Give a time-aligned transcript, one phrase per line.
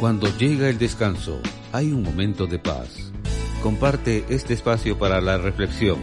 [0.00, 1.40] Cuando llega el descanso,
[1.72, 3.10] hay un momento de paz.
[3.62, 5.98] Comparte este espacio para la reflexión.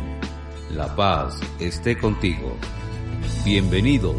[0.72, 2.58] La paz esté contigo.
[3.46, 4.18] Bienvenidos.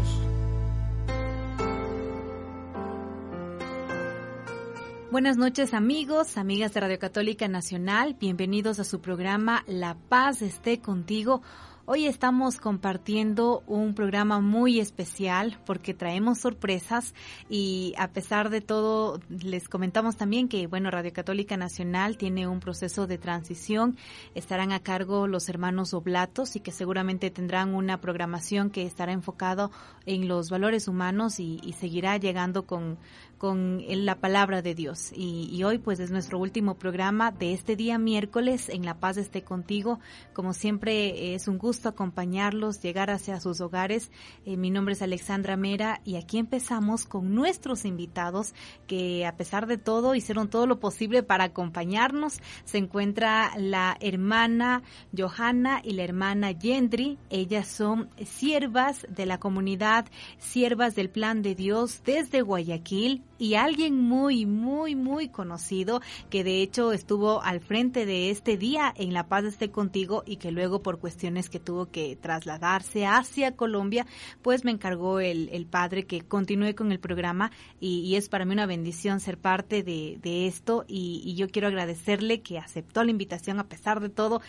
[5.11, 10.79] Buenas noches amigos, amigas de Radio Católica Nacional, bienvenidos a su programa La paz esté
[10.79, 11.41] contigo.
[11.87, 17.13] Hoy estamos compartiendo un programa muy especial porque traemos sorpresas
[17.47, 22.59] y a pesar de todo les comentamos también que bueno Radio Católica Nacional tiene un
[22.59, 23.97] proceso de transición,
[24.33, 29.69] estarán a cargo los hermanos Oblatos y que seguramente tendrán una programación que estará enfocado
[30.07, 32.97] en los valores humanos y, y seguirá llegando con
[33.37, 35.11] con la palabra de Dios.
[35.13, 39.43] Y, hoy pues es nuestro último programa de este día miércoles en La Paz esté
[39.43, 39.99] contigo.
[40.33, 44.11] Como siempre es un gusto acompañarlos, llegar hacia sus hogares.
[44.45, 48.53] Eh, mi nombre es Alexandra Mera y aquí empezamos con nuestros invitados
[48.87, 52.39] que a pesar de todo hicieron todo lo posible para acompañarnos.
[52.63, 54.83] Se encuentra la hermana
[55.17, 57.17] Johanna y la hermana Yendri.
[57.29, 60.05] Ellas son siervas de la comunidad,
[60.37, 66.61] siervas del plan de Dios desde Guayaquil y alguien muy, muy, muy conocido que de
[66.61, 70.81] hecho estuvo al frente de este día en La Paz esté contigo y que luego
[70.81, 74.05] por cuestiones que tuvo que trasladarse hacia Colombia,
[74.41, 78.53] pues me encargó el, el padre que continúe con el programa y, es para mí
[78.53, 83.11] una bendición ser parte de, de esto y, y yo quiero agradecerle que aceptó la
[83.11, 84.41] invitación a pesar de todo.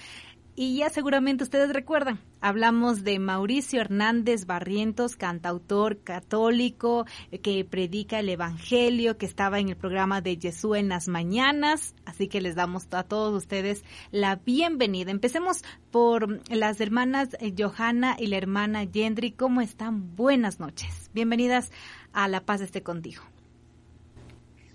[0.58, 8.20] Y ya seguramente ustedes recuerdan, hablamos de Mauricio Hernández Barrientos, cantautor católico eh, que predica
[8.20, 11.94] el Evangelio, que estaba en el programa de Jesús en las mañanas.
[12.06, 15.10] Así que les damos a todos ustedes la bienvenida.
[15.10, 19.32] Empecemos por las hermanas eh, Johanna y la hermana Yendri.
[19.32, 20.16] ¿Cómo están?
[20.16, 21.10] Buenas noches.
[21.12, 21.70] Bienvenidas
[22.14, 23.22] a La Paz esté contigo.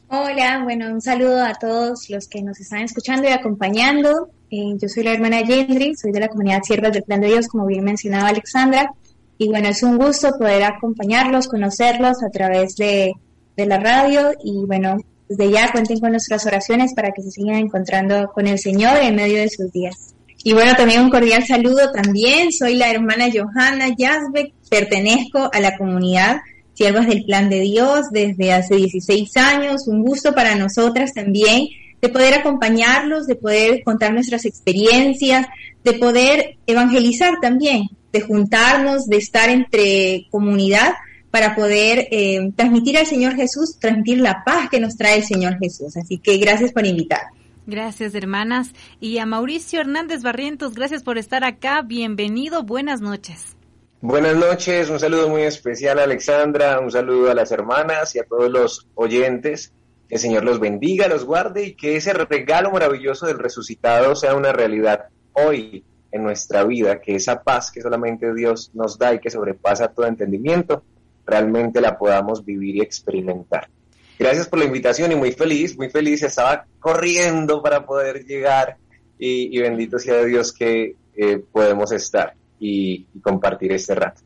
[0.10, 4.30] Hola, bueno, un saludo a todos los que nos están escuchando y acompañando.
[4.54, 7.48] Eh, yo soy la hermana Yendri, soy de la comunidad Siervas del Plan de Dios,
[7.48, 8.92] como bien mencionaba Alexandra.
[9.38, 13.14] Y bueno, es un gusto poder acompañarlos, conocerlos a través de,
[13.56, 14.32] de la radio.
[14.44, 14.98] Y bueno,
[15.30, 19.16] desde ya cuenten con nuestras oraciones para que se sigan encontrando con el Señor en
[19.16, 20.14] medio de sus días.
[20.44, 22.52] Y bueno, también un cordial saludo también.
[22.52, 26.42] Soy la hermana Johanna Yazbek, pertenezco a la comunidad
[26.74, 29.88] Siervas del Plan de Dios desde hace 16 años.
[29.88, 31.70] Un gusto para nosotras también
[32.02, 35.48] de poder acompañarlos, de poder contar nuestras experiencias,
[35.84, 40.94] de poder evangelizar también, de juntarnos, de estar entre comunidad
[41.30, 45.58] para poder eh, transmitir al Señor Jesús, transmitir la paz que nos trae el Señor
[45.60, 45.96] Jesús.
[45.96, 47.22] Así que gracias por invitar.
[47.68, 48.72] Gracias, hermanas.
[49.00, 51.84] Y a Mauricio Hernández Barrientos, gracias por estar acá.
[51.84, 53.56] Bienvenido, buenas noches.
[54.02, 58.24] Buenas noches, un saludo muy especial a Alexandra, un saludo a las hermanas y a
[58.24, 59.72] todos los oyentes
[60.12, 64.52] el Señor los bendiga, los guarde y que ese regalo maravilloso del resucitado sea una
[64.52, 69.30] realidad hoy en nuestra vida, que esa paz que solamente Dios nos da y que
[69.30, 70.84] sobrepasa todo entendimiento,
[71.26, 73.70] realmente la podamos vivir y experimentar.
[74.20, 78.76] Gracias por la invitación y muy feliz, muy feliz, estaba corriendo para poder llegar
[79.18, 84.22] y, bendito sea Dios que eh, podemos estar y compartir este rato.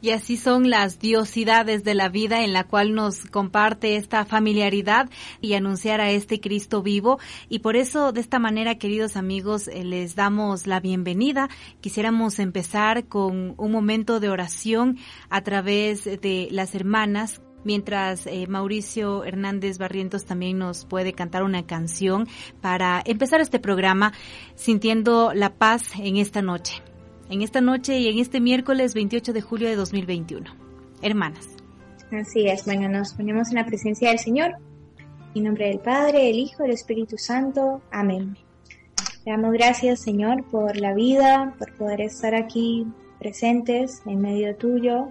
[0.00, 5.10] Y así son las diosidades de la vida en la cual nos comparte esta familiaridad
[5.40, 7.18] y anunciar a este Cristo vivo.
[7.48, 11.48] Y por eso, de esta manera, queridos amigos, eh, les damos la bienvenida.
[11.80, 14.98] Quisiéramos empezar con un momento de oración
[15.28, 21.64] a través de las hermanas mientras eh, Mauricio Hernández Barrientos también nos puede cantar una
[21.64, 22.26] canción
[22.60, 24.12] para empezar este programa
[24.54, 26.82] sintiendo la paz en esta noche
[27.32, 30.50] en esta noche y en este miércoles 28 de julio de 2021.
[31.00, 31.48] Hermanas.
[32.12, 34.56] Así es, bueno, nos ponemos en la presencia del Señor.
[35.34, 37.80] En nombre del Padre, del Hijo del Espíritu Santo.
[37.90, 38.36] Amén.
[39.24, 42.86] Le damos gracias, Señor, por la vida, por poder estar aquí
[43.18, 45.08] presentes en medio tuyo,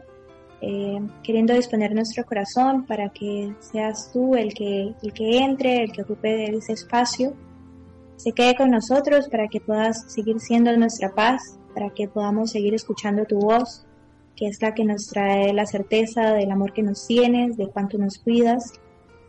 [0.62, 5.92] eh, queriendo disponer nuestro corazón para que seas tú el que, el que entre, el
[5.92, 7.34] que ocupe ese espacio,
[8.18, 12.74] se quede con nosotros para que puedas seguir siendo nuestra paz, para que podamos seguir
[12.74, 13.86] escuchando tu voz,
[14.36, 17.98] que es la que nos trae la certeza del amor que nos tienes, de cuánto
[17.98, 18.74] nos cuidas.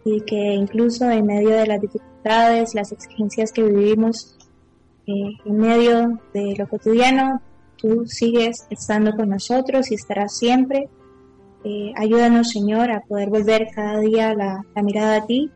[0.05, 4.37] y que incluso en medio de las dificultades, las exigencias que vivimos,
[5.07, 7.41] eh, en medio de lo cotidiano,
[7.77, 10.89] tú sigues estando con nosotros y estarás siempre.
[11.65, 15.51] Eh, ayúdanos, Señor, a poder volver cada día la, mirada a ti,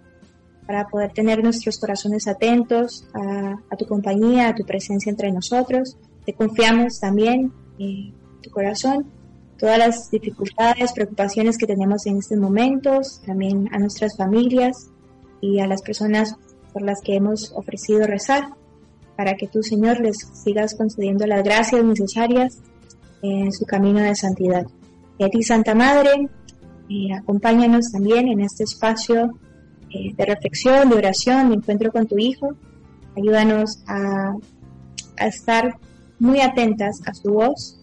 [0.67, 5.97] para poder tener nuestros corazones atentos a, tu compañía, a tu presencia entre nosotros.
[6.27, 8.13] Te confiamos también en
[8.43, 9.07] tu corazón
[9.59, 14.91] todas las dificultades, preocupaciones que tenemos en estos momentos, también a nuestras familias
[15.41, 16.35] y a las personas
[16.73, 18.49] por las que hemos ofrecido rezar,
[19.17, 22.59] para que tú, Señor, les sigas concediendo las gracias necesarias
[23.23, 24.67] en su camino de santidad.
[25.19, 26.29] Y a ti, Santa Madre,
[26.91, 29.39] eh, acompáñanos también en este espacio
[29.91, 32.51] eh, de reflexión, de oración, de encuentro con tu Hijo.
[33.17, 34.35] Ayúdanos a,
[35.17, 35.79] a estar
[36.19, 37.79] muy atentas a su voz,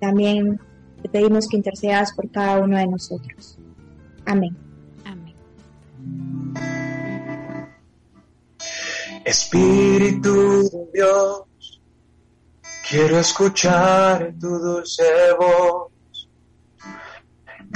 [0.00, 0.60] también
[1.02, 3.58] te pedimos que intercedas por cada uno de nosotros.
[4.24, 4.56] Amén.
[5.04, 5.34] Amén.
[9.24, 11.80] Espíritu de Dios,
[12.88, 15.04] quiero escuchar tu dulce
[15.38, 15.92] voz.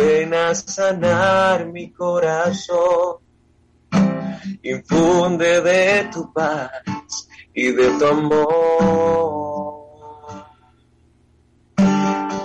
[0.00, 3.16] ven a sanar mi corazón,
[4.62, 6.70] infunde de tu paz
[7.52, 9.80] y de tu amor.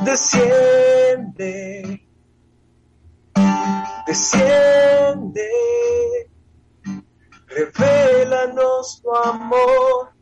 [0.04, 1.62] Desciende,
[4.06, 5.50] desciende,
[7.48, 10.14] revelanos tu amor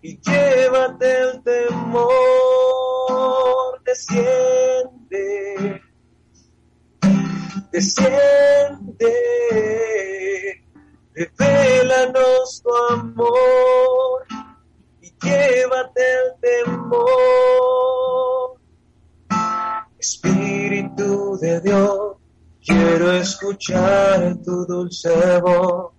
[0.00, 2.52] y llévate el temor,
[3.84, 5.81] desciende
[7.72, 9.12] desciende,
[11.14, 14.26] revelanos tu amor
[15.00, 18.60] y llévate el temor.
[19.98, 22.16] Espíritu de Dios,
[22.64, 25.92] quiero escuchar tu dulce voz.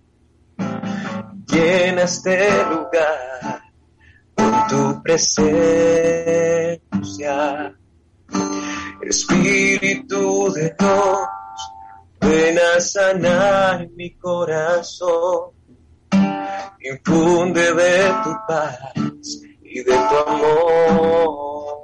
[1.46, 3.62] Llena este lugar
[4.34, 6.80] con tu presencia.
[9.02, 11.18] Espíritu de Dios,
[12.24, 15.52] ven a sanar mi corazón,
[16.80, 18.78] infunde de tu paz
[19.62, 21.74] y de tu amor.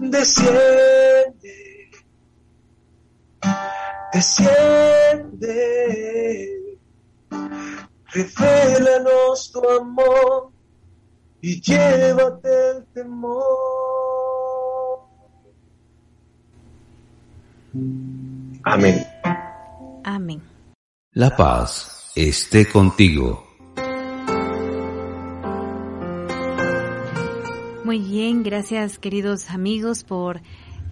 [0.00, 1.90] Desciende,
[4.12, 5.58] desciende,
[8.12, 10.52] revelanos tu amor
[11.40, 13.83] y llévate el temor.
[18.62, 19.04] Amén.
[20.04, 20.42] Amén.
[21.12, 23.44] La paz esté contigo.
[27.84, 30.40] Muy bien, gracias queridos amigos por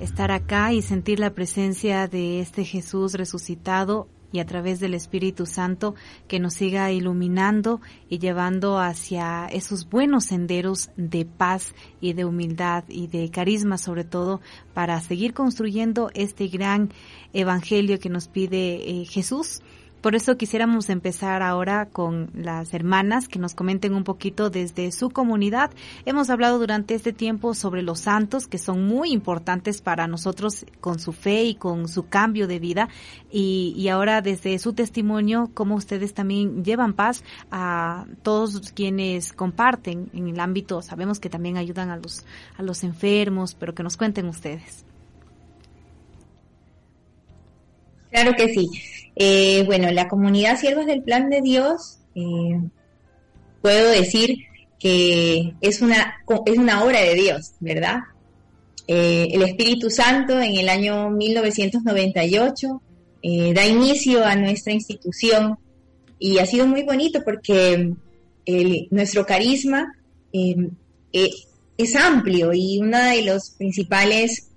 [0.01, 5.47] estar acá y sentir la presencia de este Jesús resucitado y a través del Espíritu
[5.47, 5.95] Santo
[6.27, 12.85] que nos siga iluminando y llevando hacia esos buenos senderos de paz y de humildad
[12.89, 14.41] y de carisma sobre todo
[14.75, 16.91] para seguir construyendo este gran
[17.33, 19.63] evangelio que nos pide eh, Jesús
[20.03, 25.11] por eso quisiéramos empezar ahora con las hermanas que nos comenten un poquito desde su
[25.11, 25.71] comunidad.
[26.05, 30.99] Hemos hablado durante este tiempo sobre los santos que son muy importantes para nosotros con
[30.99, 32.89] su fe y con su cambio de vida.
[33.31, 37.23] Y, ahora desde su testimonio, cómo ustedes también llevan paz
[37.53, 40.83] a todos quienes comparten en el ámbito.
[40.83, 42.25] Sabemos que también ayudan a los,
[42.59, 44.85] a los enfermos, pero que nos cuenten ustedes.
[48.13, 48.69] Claro que sí.
[49.17, 52.61] Eh, bueno, la comunidad Siervos del Plan de Dios, eh,
[53.63, 54.37] puedo decir
[54.79, 58.01] que es una, es una obra de Dios, ¿verdad?
[58.87, 62.83] Eh, el Espíritu Santo en el año 1998
[63.55, 65.57] da inicio a nuestra institución
[66.19, 67.95] y ha sido muy bonito porque
[68.91, 69.95] nuestro carisma
[70.33, 74.52] es amplio y uno de los principales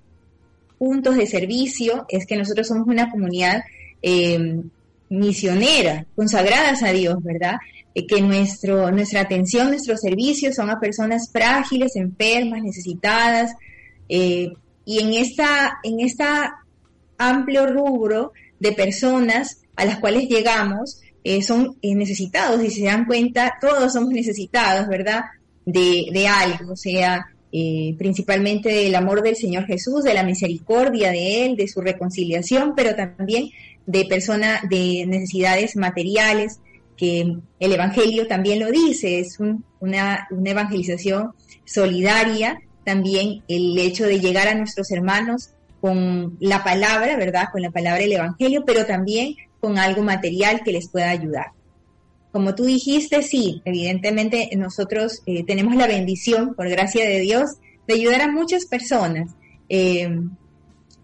[0.78, 3.64] puntos de servicio es que nosotros somos una comunidad
[4.02, 4.62] eh,
[5.10, 7.56] misionera, consagradas a Dios, ¿verdad?
[7.94, 13.54] Eh, que nuestro, nuestra atención, nuestros servicios son a personas frágiles, enfermas, necesitadas,
[14.10, 14.52] eh,
[14.86, 16.56] y en esta, en esta
[17.18, 21.02] amplio rubro de personas a las cuales llegamos,
[21.42, 25.24] son necesitados, y se dan cuenta, todos somos necesitados, ¿verdad?
[25.66, 27.26] De, de algo, sea,
[27.58, 32.74] eh, principalmente del amor del Señor Jesús, de la misericordia de Él, de su reconciliación,
[32.76, 33.48] pero también
[33.86, 36.60] de personas, de necesidades materiales,
[36.98, 37.22] que
[37.62, 39.38] el Evangelio también lo dice, es
[39.80, 41.32] una, una evangelización
[41.64, 47.46] solidaria, también el hecho de llegar a nuestros hermanos con la palabra, ¿verdad?
[47.54, 51.52] Con la palabra del Evangelio, pero también con algo material que les pueda ayudar.
[52.36, 57.52] Como tú dijiste, sí, evidentemente nosotros eh, tenemos la bendición, por gracia de Dios,
[57.88, 59.32] de ayudar a muchas personas
[59.70, 60.20] eh,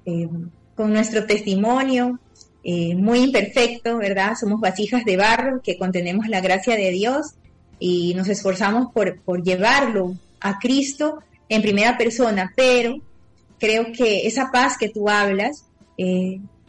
[0.05, 0.27] eh,
[0.75, 2.19] con nuestro testimonio,
[2.65, 4.33] muy imperfecto, ¿verdad?
[4.37, 7.35] Somos vasijas de barro que contenemos la gracia de Dios
[7.79, 12.97] y nos esforzamos por, por llevarlo a Cristo en primera persona, pero
[13.57, 15.65] creo que esa paz que tú hablas,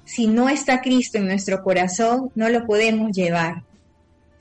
[0.04, 3.64] si no está Cristo en nuestro corazón, no lo podemos llevar.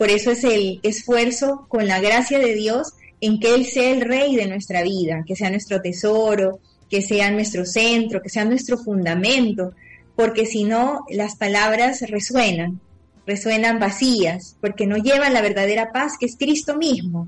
[0.01, 4.01] Por eso es el esfuerzo con la gracia de Dios en que Él sea el
[4.01, 8.79] rey de nuestra vida, que sea nuestro tesoro, que sea nuestro centro, que sea nuestro
[8.79, 9.74] fundamento,
[10.15, 12.81] porque si no, las palabras resuenan,
[13.27, 17.27] resuenan vacías, porque no llevan la verdadera paz que es Cristo mismo.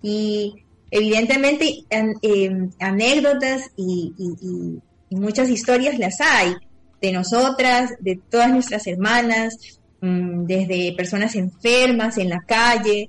[0.00, 4.14] Y evidentemente em, anécdotas y,
[5.10, 6.54] muchas historias las hay
[7.02, 9.58] de nosotras, de todas nuestras hermanas,
[10.04, 13.08] desde personas enfermas en la calle.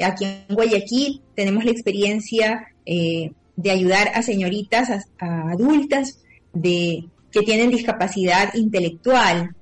[0.00, 6.18] Aquí en Guayaquil tenemos la experiencia eh, de ayudar a señoritas, a, adultas
[6.52, 9.54] de, que tienen discapacidad intelectual.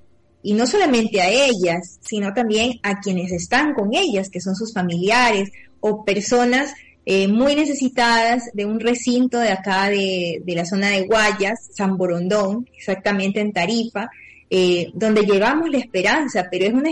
[0.42, 4.72] Y no solamente a ellas, sino también a quienes están con ellas, que son sus
[4.72, 6.74] familiares o personas
[7.06, 11.96] eh, muy necesitadas de un recinto de acá de, de, la zona de Guayas, San
[11.96, 14.08] Borondón, exactamente en Tarifa,
[14.54, 16.90] eh, donde llevamos la esperanza, pero es una,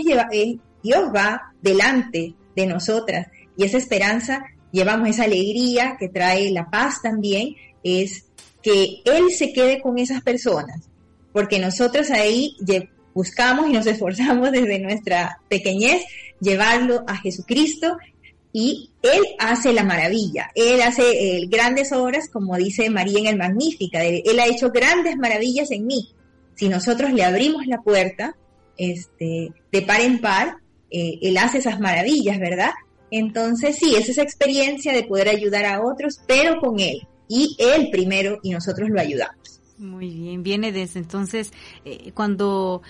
[0.81, 7.03] Dios va delante de nosotras y esa esperanza llevamos esa alegría que trae la paz
[7.03, 8.25] también, es
[8.63, 10.89] que Él se quede con esas personas,
[11.33, 12.57] porque nosotros ahí
[13.13, 16.01] buscamos y nos esforzamos desde nuestra pequeñez
[16.39, 17.95] llevarlo a Jesucristo
[18.51, 23.37] y Él hace la maravilla, Él hace eh, grandes obras, como dice María en el
[23.37, 26.15] Magnífica, Él ha hecho grandes maravillas en mí,
[26.55, 28.35] si nosotros le abrimos la puerta,
[28.77, 30.57] este, de par en par,
[30.89, 32.71] eh, él hace esas maravillas, ¿verdad?
[33.11, 37.07] Entonces, sí, es esa experiencia de poder ayudar a otros, pero con él.
[37.27, 39.61] Y él primero y nosotros lo ayudamos.
[39.77, 41.51] Muy bien, viene desde entonces
[41.85, 42.83] eh, cuando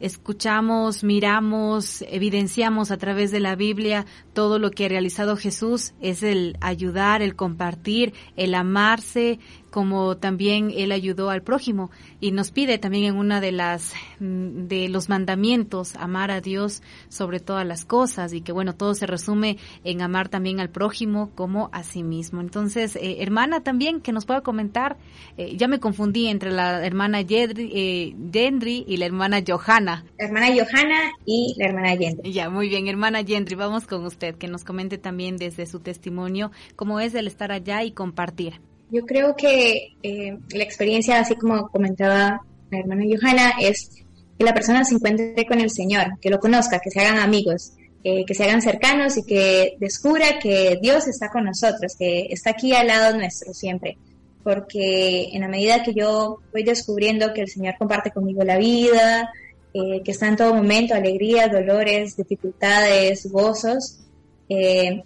[0.00, 4.04] escuchamos, miramos, evidenciamos a través de la Biblia
[4.34, 9.38] todo lo que ha realizado Jesús, es el ayudar, el compartir, el amarse,
[9.74, 11.90] como también él ayudó al prójimo
[12.20, 16.80] y nos pide también en una de las mm, de los mandamientos amar a Dios
[17.08, 21.32] sobre todas las cosas y que bueno todo se resume en amar también al prójimo
[21.34, 22.40] como a sí mismo.
[22.40, 24.96] Entonces eh, hermana también que nos pueda comentar
[25.36, 30.04] eh, ya me confundí entre la hermana Yendri, eh, y la hermana Johanna.
[30.18, 32.32] Hermana Johanna y la hermana Yendri.
[32.32, 36.52] Ya muy bien hermana Yendri vamos con usted que nos comente también desde su testimonio
[36.76, 38.60] cómo es el estar allá y compartir
[38.94, 43.90] yo creo que eh, la experiencia, así como comentaba la hermana Johanna, es
[44.38, 47.72] que la persona se encuentre con el Señor, que lo conozca, que se hagan amigos,
[48.02, 52.74] que se hagan cercanos y que descubra que Dios está con nosotros, que está aquí
[52.74, 53.96] al lado nuestro siempre.
[54.42, 59.32] Porque en la medida que yo voy descubriendo que el Señor comparte conmigo la vida,
[59.76, 64.04] eh, que está en todo momento, alegría, dolores, dificultades, gozos,
[64.48, 65.02] eh,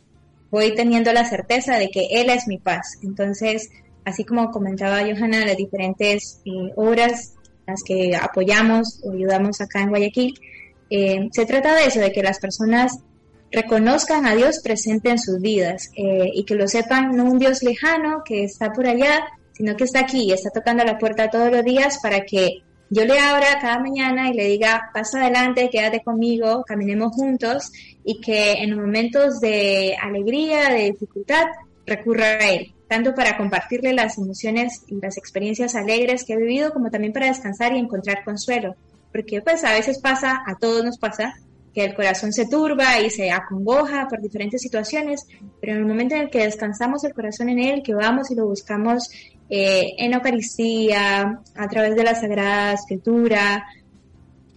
[0.50, 2.98] voy teniendo la certeza de que Él es mi paz.
[3.02, 3.70] Entonces,
[4.04, 7.34] así como comentaba Johanna, las diferentes eh, obras,
[7.66, 10.34] las que apoyamos o ayudamos acá en Guayaquil,
[10.90, 12.98] eh, se trata de eso, de que las personas
[13.50, 17.62] reconozcan a Dios presente en sus vidas eh, y que lo sepan no un Dios
[17.62, 21.50] lejano que está por allá, sino que está aquí y está tocando la puerta todos
[21.50, 26.02] los días para que yo le abra cada mañana y le diga, pasa adelante, quédate
[26.02, 27.70] conmigo, caminemos juntos
[28.08, 31.44] y que en momentos de alegría, de dificultad,
[31.84, 36.72] recurra a él, tanto para compartirle las emociones y las experiencias alegres que he vivido,
[36.72, 38.76] como también para descansar y encontrar consuelo.
[39.12, 41.34] Porque pues a veces pasa, a todos nos pasa,
[41.74, 45.26] que el corazón se turba y se acongoja por diferentes situaciones,
[45.60, 48.36] pero en el momento en el que descansamos el corazón en Él, que vamos y
[48.36, 49.10] lo buscamos
[49.50, 53.66] eh, en Eucaristía, a través de la Sagrada Escritura,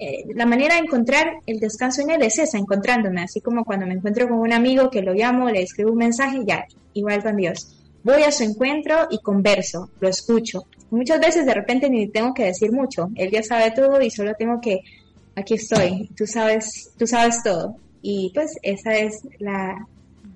[0.04, 3.86] eh, la manera de encontrar el descanso en Él es esa, encontrándome, así como cuando
[3.86, 6.66] me encuentro con un amigo que lo llamo, le escribo un mensaje, ya,
[6.96, 7.78] igual con Dios.
[8.04, 10.66] Voy a su encuentro y converso, lo escucho.
[10.90, 14.34] Muchas veces de repente ni tengo que decir mucho, Él ya sabe todo y solo
[14.34, 14.80] tengo que
[15.36, 17.76] aquí estoy, tú sabes, tú sabes todo.
[18.02, 19.88] Y pues esa es la,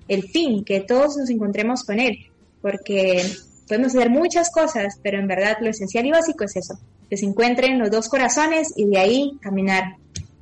[0.06, 2.18] el fin, que todos nos encontremos con Él,
[2.62, 3.20] porque
[3.66, 7.26] podemos hacer muchas cosas, pero en verdad lo esencial y básico es eso, que se
[7.26, 9.96] encuentren los dos corazones y de ahí caminar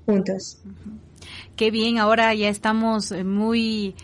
[0.07, 0.59] juntos.
[1.57, 3.95] qué bien, ahora ya estamos muy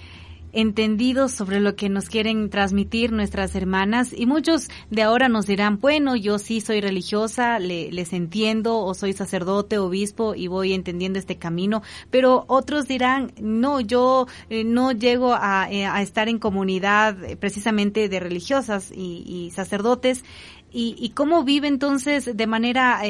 [0.52, 5.78] entendidos sobre lo que nos quieren transmitir nuestras hermanas y muchos de ahora nos dirán,
[5.80, 11.36] bueno, yo sí soy religiosa, les entiendo o soy sacerdote, obispo y voy entendiendo este
[11.36, 17.22] camino, pero otros dirán, no, yo eh, no llego a, eh, a, estar en comunidad
[17.24, 20.24] eh, precisamente de religiosas y, y sacerdotes
[20.72, 23.00] y, y, cómo vive entonces de manera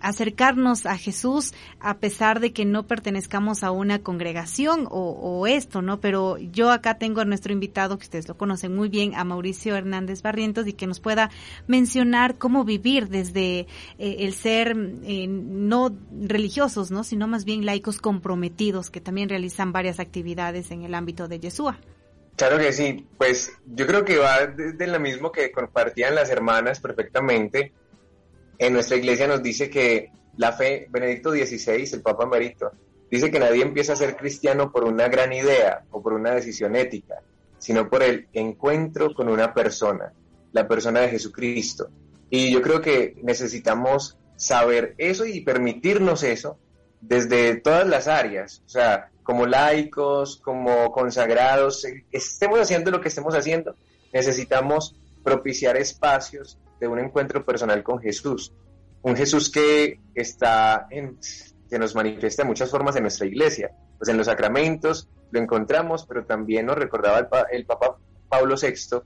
[0.00, 6.00] acercarnos a Jesús a pesar de que no pertenezcamos a una congregación o, esto, ¿no?
[6.00, 9.76] Pero yo acá tengo a nuestro invitado, que ustedes lo conocen muy bien, a Mauricio
[9.76, 11.30] Hernández Barrientos, y que nos pueda
[11.66, 17.04] mencionar cómo vivir desde eh, el ser eh, no religiosos, ¿no?
[17.04, 21.78] Sino más bien laicos comprometidos, que también realizan varias actividades en el ámbito de Yeshua.
[22.36, 26.78] Claro que sí, pues yo creo que va desde lo mismo que compartían las hermanas
[26.78, 27.72] perfectamente
[28.58, 32.72] en nuestra iglesia nos dice que la fe, Benedicto XVI, el Papa Emérito,
[33.10, 36.76] dice que nadie empieza a ser cristiano por una gran idea o por una decisión
[36.76, 37.22] ética,
[37.58, 40.12] sino por el encuentro con una persona,
[40.52, 41.88] la persona de Jesucristo.
[42.30, 46.58] Y yo creo que necesitamos saber eso y permitirnos eso
[47.00, 53.34] desde todas las áreas, o sea, como laicos, como consagrados, estemos haciendo lo que estemos
[53.34, 53.74] haciendo,
[54.12, 58.52] necesitamos propiciar espacios de un encuentro personal con Jesús.
[59.02, 60.88] Un Jesús que está
[61.70, 63.70] que nos manifiesta de muchas formas en nuestra iglesia.
[63.98, 69.00] Pues en los sacramentos lo encontramos, pero también nos recordaba el, Papa Pablo VI,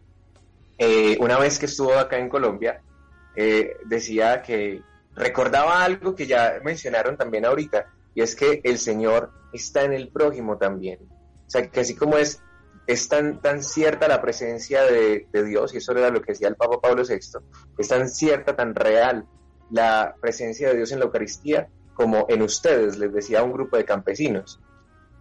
[0.79, 2.81] eh, una vez que estuvo acá en Colombia,
[3.37, 4.83] eh, decía que
[5.15, 10.09] recordaba algo que ya mencionaron también ahorita, y es que el Señor está en el
[10.09, 11.01] prójimo también.
[11.47, 12.43] O sea, que así como es
[12.87, 16.57] es tan, tan cierta la presencia de, Dios, y eso era lo que decía el
[16.57, 17.17] Papa Pablo VI,
[17.79, 19.27] es tan cierta, tan real
[19.71, 23.85] la presencia de Dios en la Eucaristía como en ustedes, les decía un grupo de
[23.85, 24.61] campesinos.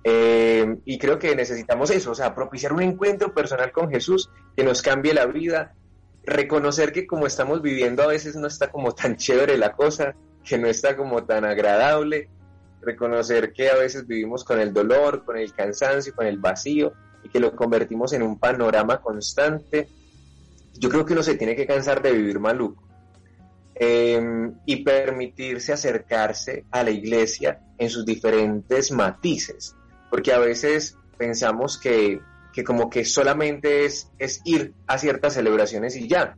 [0.03, 4.63] Eh, y creo que necesitamos eso, o sea, propiciar un encuentro personal con Jesús que
[4.63, 5.75] nos cambie la vida,
[6.24, 10.58] reconocer que como estamos viviendo a veces no está como tan chévere la cosa, que
[10.58, 12.30] no está como tan agradable,
[12.82, 17.29] reconocer que a veces vivimos con el dolor, con el cansancio, con el vacío, y
[17.29, 19.88] que lo convertimos en un panorama constante,
[20.77, 22.84] yo creo que uno se tiene que cansar de vivir maluco
[23.75, 29.75] em, y permitirse acercarse a la iglesia en sus diferentes matices,
[30.10, 32.19] porque a veces pensamos que,
[32.53, 36.36] que como que solamente es, es ir a ciertas celebraciones y ya,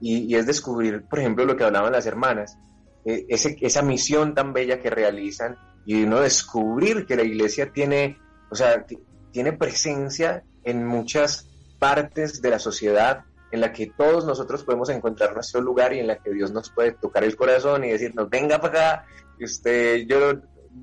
[0.00, 2.56] y, es descubrir, por ejemplo, lo que hablaban las hermanas,
[3.04, 8.18] e, esa misión tan bella que realizan y uno descubrir que la iglesia tiene,
[8.50, 8.84] o sea,
[9.32, 11.46] tiene presencia en muchas
[11.78, 16.06] partes de la sociedad en la que todos nosotros podemos encontrar nuestro lugar y en
[16.06, 19.06] la que Dios nos puede tocar el corazón y decirnos, venga para acá,
[19.40, 20.34] usted, yo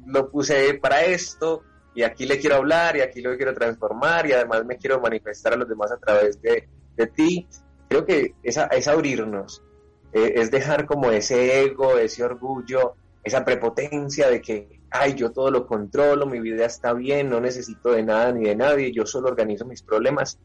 [0.07, 4.33] lo puse para esto, y aquí le quiero hablar, y aquí lo quiero transformar, y
[4.33, 6.67] además me quiero manifestar a los demás a través de,
[7.15, 7.47] ti.
[7.87, 9.63] Creo que es, es abrirnos,
[10.11, 15.51] eh, es dejar como ese ego, ese orgullo, esa prepotencia de que ay, yo todo
[15.51, 19.29] lo controlo, mi vida está bien, no necesito de nada ni de nadie, yo solo
[19.29, 20.39] organizo mis problemas.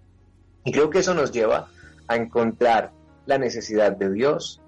[0.65, 1.69] Y creo que eso nos lleva
[2.09, 2.93] a encontrar
[3.27, 4.61] la necesidad de Dios,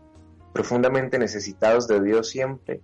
[0.52, 2.80] profundamente necesitados de Dios siempre,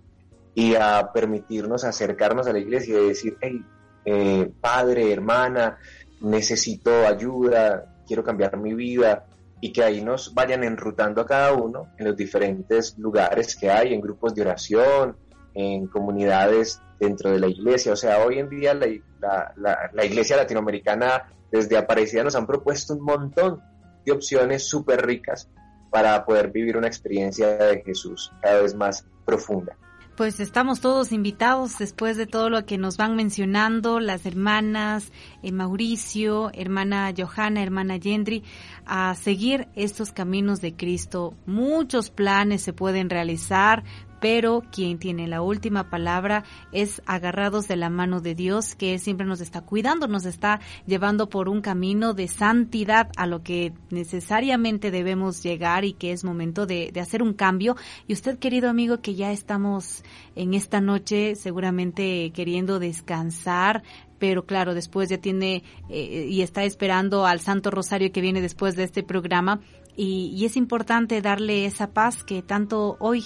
[0.53, 3.63] y a permitirnos acercarnos a la iglesia y decir, hey,
[4.05, 5.77] eh, padre, hermana,
[6.21, 9.25] necesito ayuda, quiero cambiar mi vida,
[9.61, 13.93] y que ahí nos vayan enrutando a cada uno en los diferentes lugares que hay,
[13.93, 15.17] en grupos de oración,
[15.59, 17.93] en comunidades dentro de la iglesia.
[17.93, 19.53] O sea, hoy en día la,
[19.93, 23.61] la, iglesia latinoamericana desde Aparecida nos han propuesto un montón
[24.05, 25.49] de opciones súper ricas
[25.91, 29.75] para poder vivir una experiencia de Jesús cada vez más profunda.
[30.19, 35.53] Pues estamos todos invitados después de todo lo que nos van mencionando las hermanas eh,
[35.53, 38.43] Mauricio, hermana Johanna, hermana Yendri,
[38.85, 41.35] a seguir estos caminos de Cristo.
[41.45, 43.85] Muchos planes se pueden realizar,
[44.19, 49.25] pero quien tiene la última palabra es agarrados de la mano de Dios, que siempre
[49.25, 54.91] nos está cuidando, nos está llevando por un camino de santidad a lo que necesariamente
[54.91, 57.75] debemos llegar y que es momento de, hacer un cambio.
[58.07, 60.03] Y usted, querido amigo, que ya estamos
[60.35, 63.83] en esta noche seguramente queriendo descansar,
[64.19, 68.75] pero claro, después ya tiene eh, y está esperando al Santo Rosario que viene después
[68.75, 69.61] de este programa.
[69.95, 73.25] Y, y, es importante darle esa paz que tanto hoy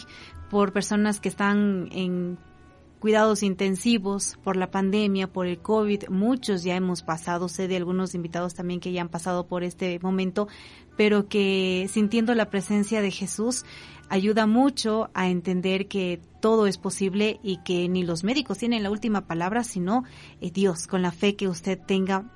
[0.54, 2.38] por personas que están en
[3.00, 6.10] cuidados intensivos por la pandemia, por el COVID.
[6.10, 9.98] Muchos ya hemos pasado, sé de algunos invitados también que ya han pasado por este
[9.98, 10.48] momento,
[10.96, 13.66] pero que sintiendo la presencia de Jesús
[14.10, 18.92] ayuda mucho a entender que todo es posible y que ni los médicos tienen la
[18.92, 20.04] última palabra, sino
[20.40, 22.30] eh, Dios, con la fe que usted tenga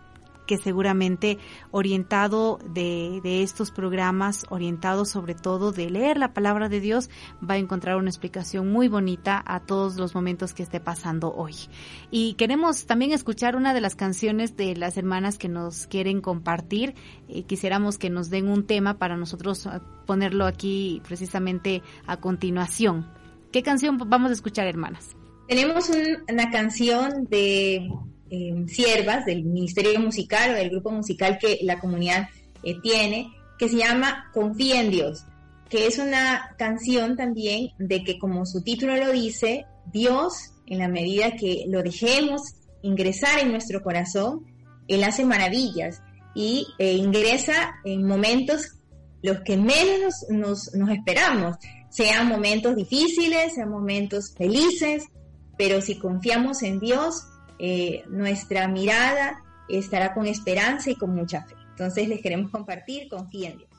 [0.47, 1.38] que seguramente
[1.69, 7.10] orientado de, de, estos programas, orientado sobre todo de leer la palabra de Dios,
[7.47, 11.53] va a encontrar una explicación muy bonita a todos los momentos que esté pasando hoy.
[12.10, 16.95] Y queremos también escuchar una de las canciones de las hermanas que nos quieren compartir.
[17.27, 19.69] Eh, quisiéramos que nos den un tema para nosotros eh,
[20.05, 23.07] ponerlo aquí precisamente a continuación.
[23.51, 25.15] ¿Qué canción vamos a escuchar, hermanas?
[25.47, 25.89] Tenemos
[26.29, 27.89] una canción de
[28.29, 32.27] eh, siervas del Ministerio Musical o del grupo musical que la comunidad
[32.63, 35.25] eh, tiene, que se llama Confía en Dios,
[35.69, 40.87] que es una canción también de que como su título lo dice, Dios, en la
[40.87, 42.41] medida que lo dejemos
[42.81, 44.45] ingresar en nuestro corazón,
[44.87, 46.01] Él hace maravillas
[46.35, 48.77] y eh, ingresa en momentos
[49.21, 51.57] los que menos nos, nos esperamos,
[51.89, 55.05] sean momentos difíciles, sean momentos felices,
[55.57, 57.23] pero si confiamos en Dios,
[57.60, 61.56] eh, nuestra mirada estará con esperanza y con mucha fe.
[61.70, 63.70] Entonces les queremos compartir, confía en Dios.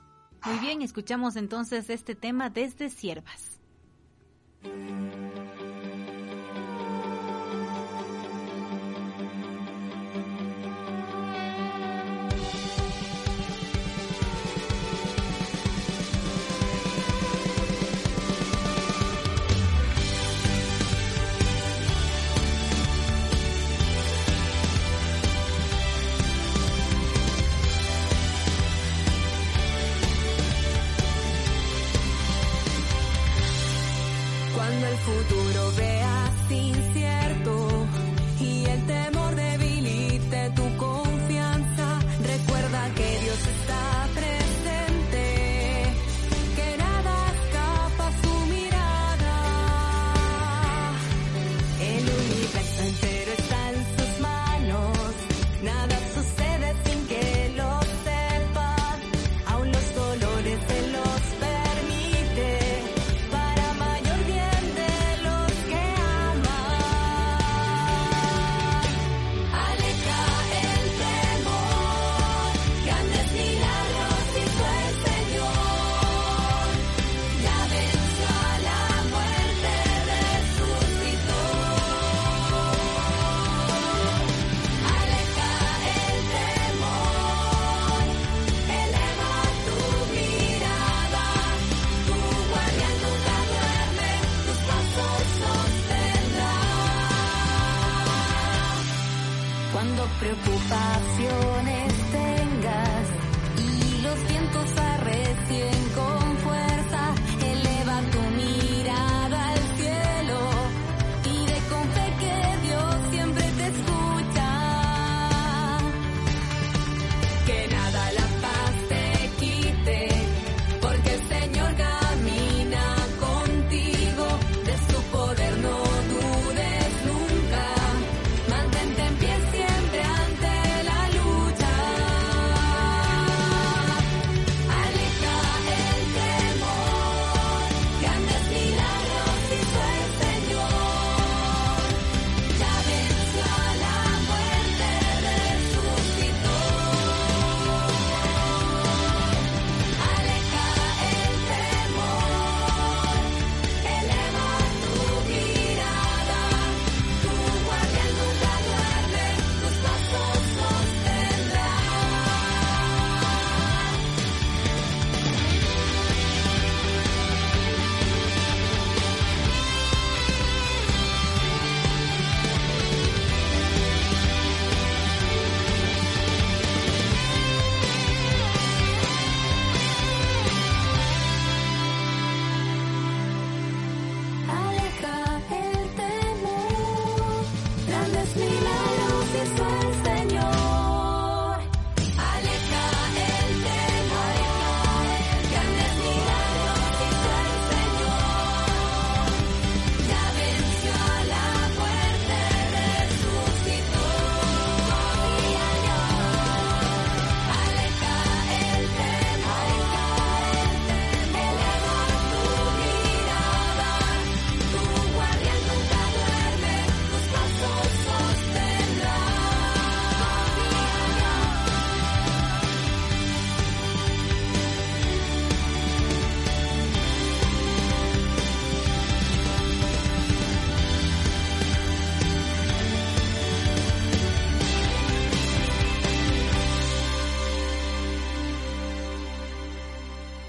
[0.44, 3.58] Muy bien, escuchamos entonces este tema desde Siervas.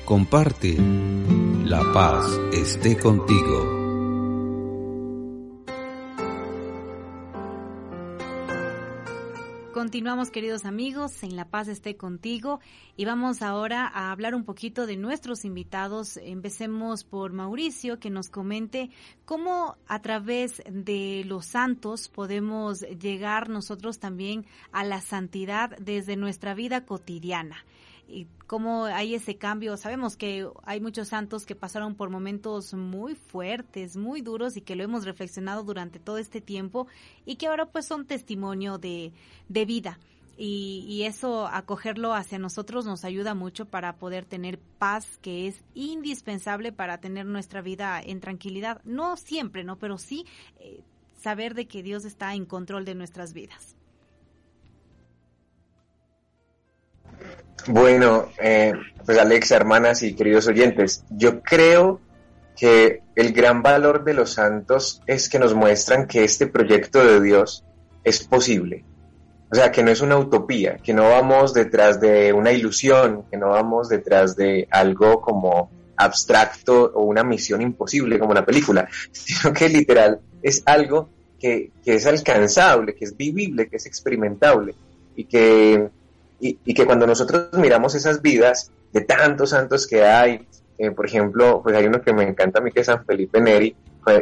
[0.10, 0.76] Comparte.
[1.66, 3.78] La paz esté contigo.
[9.72, 12.60] Continuamos queridos amigos, en La Paz esté contigo
[12.98, 16.18] y vamos ahora a hablar un poquito de nuestros invitados.
[16.18, 18.90] Empecemos por Mauricio que nos comente
[19.26, 26.56] cómo a través de los santos podemos llegar nosotros también a la santidad desde nuestra
[26.56, 27.64] vida cotidiana
[28.10, 29.78] y cómo hay ese cambio.
[29.78, 34.76] Sabemos que hay muchos santos que pasaron por momentos muy fuertes, muy duros y que
[34.76, 36.88] lo hemos reflexionado durante todo este tiempo
[37.26, 39.14] y que ahora pues son testimonio de,
[39.48, 40.00] de vida.
[40.42, 46.72] Y, eso, acogerlo hacia nosotros nos ayuda mucho para poder tener paz, que es indispensable
[46.72, 48.82] para tener nuestra vida en tranquilidad.
[48.86, 49.78] No siempre, ¿no?
[49.78, 50.26] Pero sí
[50.62, 50.80] eh,
[51.18, 53.76] saber de que Dios está en control de nuestras vidas.
[57.68, 58.74] Bueno, eh,
[59.06, 62.00] pues Alexa, hermanas y queridos oyentes, yo creo
[62.56, 67.22] que el gran valor de los santos es que nos muestran que este proyecto de
[67.22, 67.64] Dios
[68.04, 68.84] es posible.
[69.52, 73.38] O sea, que no es una utopía, que no vamos detrás de una ilusión, que
[73.38, 79.54] no vamos detrás de algo como abstracto o una misión imposible como la película, sino
[79.54, 84.76] que literal es algo que es alcanzable, que es vivible, que es experimentable
[85.16, 85.90] y que
[86.40, 90.48] y, que cuando nosotros miramos esas vidas de tantos santos que hay,
[90.78, 93.42] eh, por ejemplo, pues hay uno que me encanta a mí que es San Felipe
[93.42, 93.76] Neri,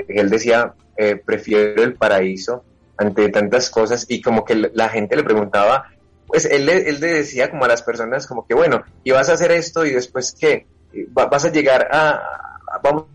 [0.07, 2.63] él decía, eh, prefiero el paraíso
[2.97, 5.91] ante tantas cosas y como que la gente le preguntaba,
[6.25, 9.33] pues él, él le decía como a las personas como que bueno, y vas a
[9.33, 10.65] hacer esto y después qué,
[11.11, 13.05] vas a llegar a, vamos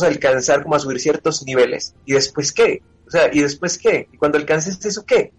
[0.00, 4.08] a alcanzar como a subir ciertos niveles y después qué, o sea, y después qué,
[4.12, 5.32] y cuando alcances eso qué,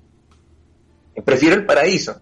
[1.21, 2.19] prefiero el paraíso.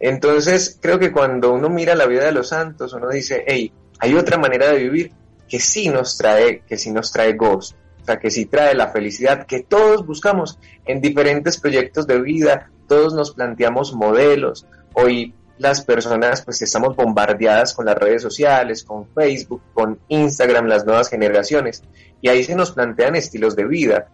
[0.00, 4.14] Entonces, creo que cuando uno mira la vida de los santos, uno dice, hey, hay
[4.14, 5.12] otra manera de vivir
[5.48, 8.88] que sí nos trae, que sí nos trae gozo, o sea, que sí trae la
[8.88, 14.66] felicidad que todos buscamos en diferentes proyectos de vida, todos nos planteamos modelos.
[14.94, 20.84] Hoy las personas pues estamos bombardeadas con las redes sociales, con Facebook, con Instagram, las
[20.84, 21.84] nuevas generaciones,
[22.20, 24.08] y ahí se nos plantean estilos de vida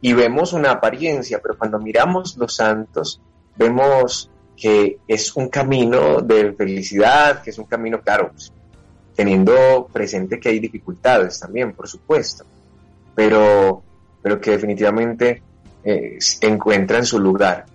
[0.00, 3.20] y vemos una apariencia, pero cuando miramos los santos,
[3.58, 8.52] vemos que es un camino de felicidad, que es un camino, claro, pues,
[9.14, 12.44] teniendo presente que hay dificultades también, por supuesto,
[13.14, 13.82] pero,
[14.22, 15.42] pero que definitivamente
[15.84, 17.66] eh, encuentran su lugar,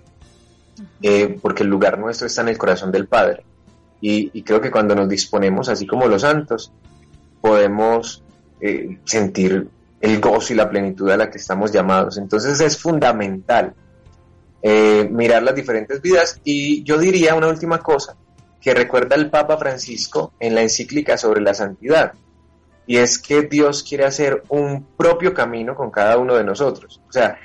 [1.01, 3.43] eh, porque el lugar nuestro está en el corazón del Padre.
[4.05, 6.73] Y, creo que cuando nos disponemos, así como los santos,
[7.39, 8.21] podemos
[8.59, 9.69] eh, sentir
[10.01, 12.17] el gozo y la plenitud a la que estamos llamados.
[12.17, 13.73] Entonces es fundamental
[14.63, 16.39] eh, mirar las diferentes vidas.
[16.43, 18.15] Y yo diría una última cosa
[18.61, 22.13] que recuerda el Papa Francisco en la encíclica sobre la santidad,
[22.87, 27.01] y es que Dios quiere hacer un propio camino con cada uno de nosotros.
[27.07, 27.37] O sea,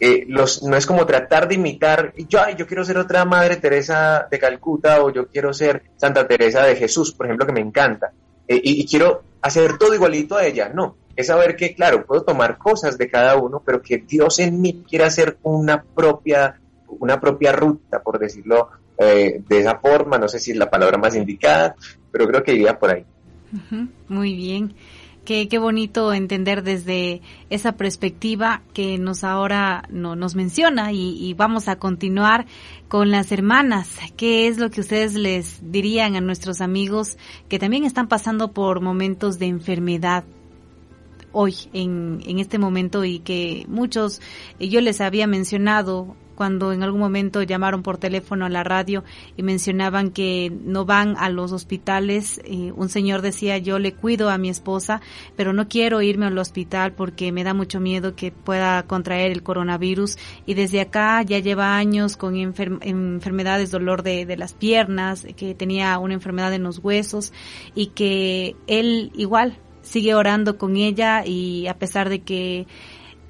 [0.00, 4.38] eh, no es como tratar de imitar, yo, yo quiero ser otra Madre Teresa de
[4.38, 8.12] Calcuta o yo quiero ser Santa Teresa de Jesús, por ejemplo, que me encanta,
[8.48, 10.70] eh, y, y quiero hacer todo igualito a ella.
[10.74, 14.60] No, es saber que, claro, puedo tomar cosas de cada uno, pero que Dios en
[14.60, 20.28] mí quiere hacer una propia, una propia ruta, por decirlo eh, de esa forma, no
[20.28, 21.74] sé si es la palabra más indicada,
[22.12, 23.04] pero creo que iría por ahí.
[24.06, 24.74] Muy bien.
[25.24, 31.34] Qué, qué, bonito entender desde esa perspectiva que nos ahora no, nos menciona y, y,
[31.34, 32.46] vamos a continuar
[32.86, 33.90] con las hermanas.
[34.16, 38.80] ¿Qué es lo que ustedes les dirían a nuestros amigos que también están pasando por
[38.80, 40.22] momentos de enfermedad?
[41.40, 44.20] Hoy, en, en este momento, y que muchos,
[44.58, 49.02] eh, yo les había mencionado cuando en algún momento llamaron por teléfono a la radio
[49.36, 52.40] y mencionaban que no van a los hospitales.
[52.44, 55.00] Eh, un señor decía, yo le cuido a mi esposa,
[55.36, 59.42] pero no quiero irme al hospital porque me da mucho miedo que pueda contraer el
[59.42, 60.16] coronavirus.
[60.46, 65.98] Y desde acá ya lleva años con enfermedades, dolor de, de las piernas, que tenía
[65.98, 67.32] una enfermedad en los huesos
[67.74, 72.66] y que él igual sigue orando con ella y a pesar de que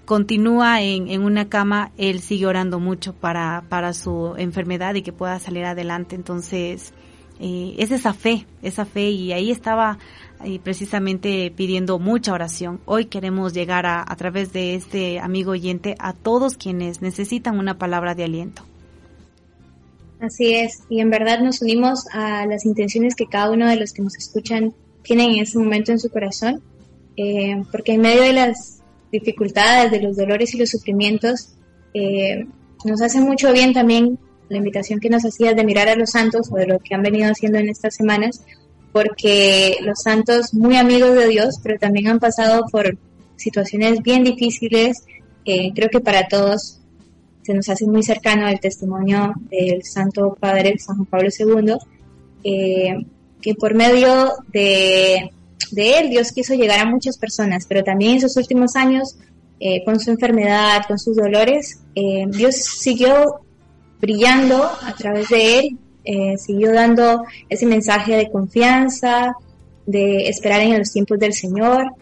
[0.04, 5.12] continúa en, en, una cama, él sigue orando mucho para, para su enfermedad y que
[5.12, 6.16] pueda salir adelante.
[6.16, 6.94] Entonces,
[7.40, 9.98] eh, es esa fe, esa fe y ahí estaba
[10.44, 12.80] eh, precisamente pidiendo mucha oración.
[12.86, 17.78] Hoy queremos llegar a, a través de este amigo oyente a todos quienes necesitan una
[17.78, 18.62] palabra de aliento.
[20.20, 23.92] Así es, y en verdad nos unimos a las intenciones que cada uno de los
[23.92, 26.62] que nos escuchan tienen en ese momento en su corazón,
[27.16, 31.54] eh, porque en medio de las dificultades, de los dolores y los sufrimientos,
[31.94, 32.46] eh,
[32.84, 36.48] nos hace mucho bien también la invitación que nos hacías de mirar a los santos
[36.50, 38.44] o de lo que han venido haciendo en estas semanas,
[38.92, 42.96] porque los santos, muy amigos de Dios, pero también han pasado por
[43.36, 45.04] situaciones bien difíciles.
[45.44, 46.78] creo que para todos
[47.48, 51.76] se nos hace muy cercano el testimonio del Santo Padre San Juan Pablo II,
[52.44, 53.06] eh,
[53.40, 55.30] que por medio de,
[55.76, 59.16] él Dios quiso llegar a muchas personas, pero también en sus últimos años,
[59.60, 63.40] eh, con su enfermedad, con sus dolores, eh, Dios siguió
[64.00, 65.78] brillando a través de él,
[66.38, 69.34] siguió dando ese mensaje de confianza,
[69.84, 71.92] de esperar en los tiempos del Señor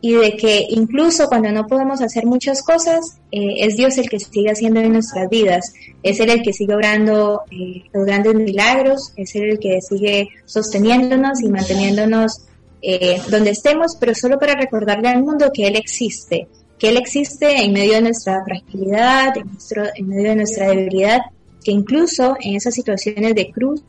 [0.00, 4.20] y de que incluso cuando no podemos hacer muchas cosas, eh, es Dios el que
[4.20, 9.12] sigue haciendo en nuestras vidas, es Él el que sigue obrando eh, los grandes milagros,
[9.16, 12.42] es Él el que sigue sosteniéndonos y manteniéndonos
[12.82, 16.46] eh, donde estemos, pero solo para recordarle al mundo que Él existe,
[16.78, 21.20] que Él existe en medio de nuestra fragilidad, en, nuestro, en medio de nuestra debilidad,
[21.64, 23.82] que incluso en esas situaciones de cruz,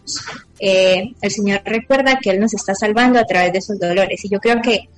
[0.60, 4.26] el Señor recuerda que Él nos está salvando a través de esos dolores.
[4.26, 4.90] Y yo creo que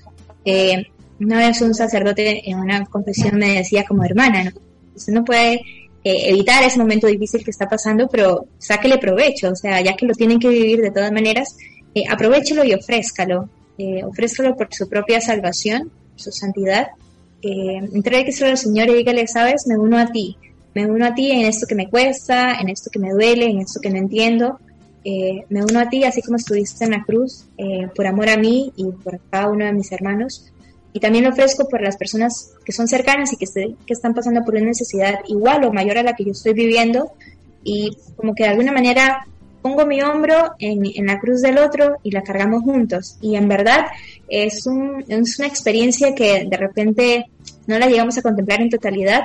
[1.19, 4.51] una vez un sacerdote en una confesión me decía como hermana, ¿no?
[4.95, 5.53] usted no puede
[6.03, 10.05] eh, evitar ese momento difícil que está pasando, pero sáquele provecho, o sea, ya que
[10.05, 11.55] lo tienen que vivir de todas maneras,
[11.95, 16.87] eh, aprovechelo y ofrézcalo, eh, ofrézcalo por su propia salvación, su santidad,
[17.41, 20.35] eh, entrégueselo al Señor y dígale, sabes, me uno a ti,
[20.75, 23.59] me uno a ti en esto que me cuesta, en esto que me duele, en
[23.59, 24.59] esto que no entiendo,
[25.05, 27.45] eh, me uno a ti así como estuviste en la cruz,
[27.95, 30.51] por amor a mí y por cada uno de mis hermanos,
[30.93, 33.45] y también lo ofrezco por las personas que son cercanas y que,
[33.85, 37.11] que están pasando por una necesidad igual o mayor a la que yo estoy viviendo
[37.63, 39.25] y como que de alguna manera
[39.61, 43.17] pongo mi hombro en, en la cruz del otro y la cargamos juntos.
[43.21, 43.85] Y en verdad
[44.27, 47.25] es, un, es una experiencia que de repente
[47.67, 49.23] no la llegamos a contemplar en totalidad,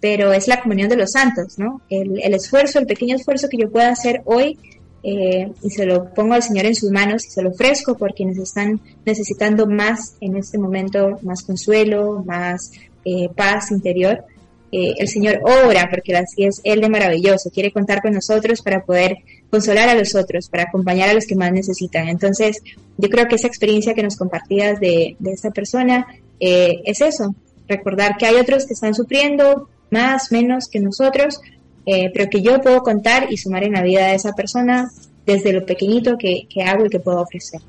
[0.00, 1.82] pero es la comunión de los santos, ¿no?
[1.90, 4.58] El, el esfuerzo, el pequeño esfuerzo que yo pueda hacer hoy
[5.02, 8.14] eh, y se lo pongo al Señor en sus manos y se lo ofrezco por
[8.14, 12.72] quienes están necesitando más en este momento, más consuelo, más
[13.04, 14.24] eh, paz interior.
[14.72, 18.84] Eh, el Señor obra porque así es Él de maravilloso, quiere contar con nosotros para
[18.84, 22.08] poder consolar a los otros, para acompañar a los que más necesitan.
[22.08, 22.60] Entonces,
[22.96, 26.06] yo creo que esa experiencia que nos compartías de, de esa persona
[26.38, 27.34] es eso,
[27.68, 31.40] recordar que hay otros que están sufriendo más, menos que nosotros,
[31.86, 34.90] eh, pero que yo puedo contar y sumar en la vida de esa persona
[35.24, 37.60] desde lo pequeñito que, que hago y que puedo ofrecer.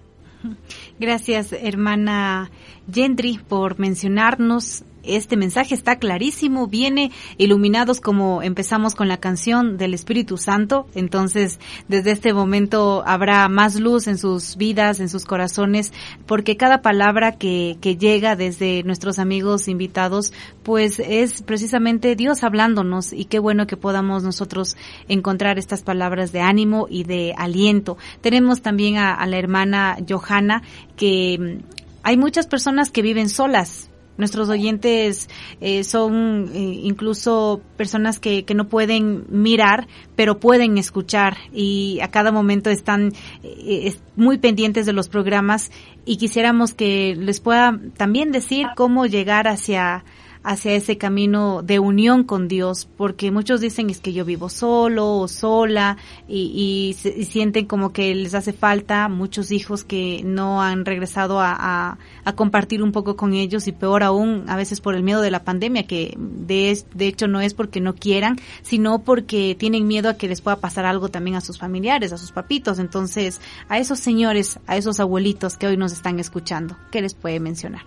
[1.00, 2.52] Gracias, hermana
[2.92, 4.84] Gendry, por mencionarnos
[5.16, 11.60] este mensaje está clarísimo, viene iluminados como empezamos con la canción del Espíritu Santo, entonces
[11.88, 15.94] desde este momento habrá más luz en sus vidas, en sus corazones,
[16.26, 23.14] porque cada palabra que, que llega desde nuestros amigos invitados, pues es precisamente Dios hablándonos.
[23.14, 24.76] Y qué bueno que podamos nosotros
[25.08, 27.98] encontrar estas palabras de ánimo y de aliento.
[28.22, 30.64] Tenemos también a, a la hermana Johanna
[30.96, 35.30] que mm, hay muchas personas que viven solas, Nuestros oyentes
[35.62, 42.10] eh, son eh, incluso personas que, que, no pueden mirar, pero pueden escuchar y a
[42.10, 45.72] cada momento están eh, muy pendientes de los programas
[46.06, 50.04] y quisiéramos que les pueda también decir cómo llegar hacia
[50.44, 55.18] hacia ese camino de unión con Dios, porque muchos dicen es que yo vivo solo
[55.18, 55.98] o sola
[56.28, 61.98] y, y, sienten como que les hace falta muchos hijos que no han regresado a,
[62.24, 65.32] a, compartir un poco con ellos y peor aún a veces por el miedo de
[65.32, 70.10] la pandemia, que de, de hecho no es porque no quieran, sino porque tienen miedo
[70.10, 72.80] a que les pueda pasar algo también a sus familiares, a sus papitos.
[72.80, 77.40] Entonces, a esos señores, a esos abuelitos que hoy nos están escuchando, ¿qué les puede
[77.40, 77.86] mencionar?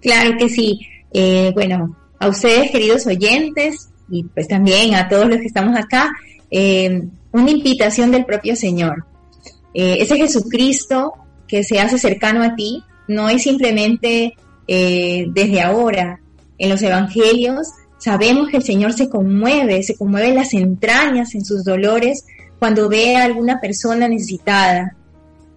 [0.00, 0.80] Claro que sí.
[1.12, 6.10] Eh, bueno, a ustedes, queridos oyentes, y pues también a todos los que estamos acá,
[6.50, 9.04] eh, una invitación del propio Señor.
[9.72, 11.14] Eh, ese Jesucristo
[11.46, 14.34] que se hace cercano a ti no es simplemente
[14.66, 16.20] desde ahora.
[16.58, 17.66] En los evangelios
[17.98, 22.24] sabemos que el Señor se conmueve, se conmueve las entrañas, en sus dolores,
[22.60, 24.94] cuando ve a alguna persona necesitada,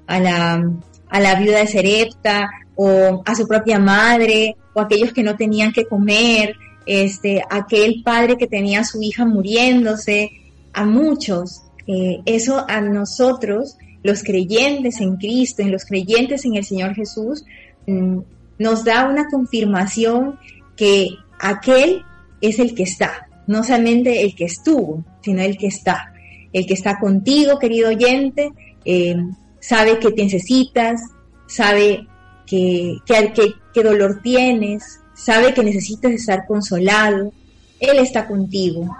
[0.08, 0.64] a la,
[1.10, 5.72] a la viuda de Serepta, o a su propia madre, o aquellos que no tenían
[5.72, 6.56] que comer,
[6.86, 10.32] este, aquel padre que tenía a su hija muriéndose,
[10.74, 11.64] a muchos.
[11.88, 17.46] Eh, eso a nosotros, los creyentes en Cristo, en los creyentes en el Señor Jesús,
[17.88, 18.20] mm,
[18.60, 20.40] nos da una confirmación
[20.76, 21.10] que
[21.40, 22.04] aquel
[22.42, 26.14] es el que está, no solamente el que estuvo, sino el que está.
[26.52, 28.52] El que está contigo, querido oyente,
[28.86, 29.16] eh,
[29.60, 31.02] sabe que te necesitas,
[31.48, 32.08] sabe
[32.46, 37.32] que, que, dolor tienes, sabe que necesitas estar consolado,
[37.80, 38.96] Él está contigo.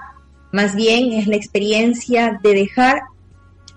[0.52, 3.02] Más bien es la experiencia de dejar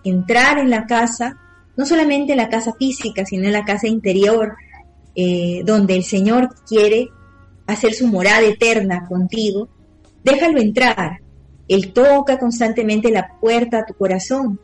[0.05, 1.39] entrar en la casa
[1.77, 4.57] no solamente en la casa física, sino en la casa interior,
[5.15, 7.11] eh, donde el Señor quiere
[7.67, 9.69] hacer su morada eterna contigo,
[10.25, 11.21] déjalo entrar.
[11.69, 14.59] Él toca constantemente la puerta a tu corazón,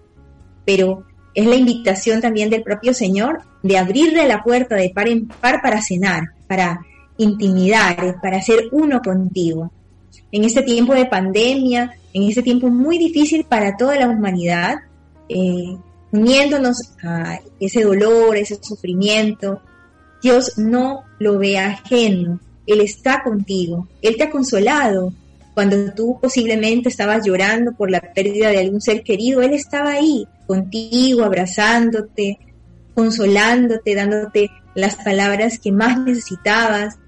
[0.64, 5.28] pero es la invitación también del propio Señor de abrirle la puerta de par en
[5.28, 6.80] par para cenar, para
[7.16, 9.70] intimidar, para ser uno contigo.
[10.30, 14.76] En este tiempo de pandemia, en este tiempo muy difícil para toda la humanidad,
[15.28, 15.76] eh,
[16.10, 19.60] uniéndonos a ese dolor, ese sufrimiento,
[20.22, 25.12] Dios no lo ve ajeno, Él está contigo, Él te ha consolado.
[25.54, 30.26] Cuando tú posiblemente estabas llorando por la pérdida de algún ser querido, Él estaba ahí,
[30.46, 32.38] contigo, abrazándote,
[32.94, 36.98] consolándote, dándote las palabras que más necesitabas.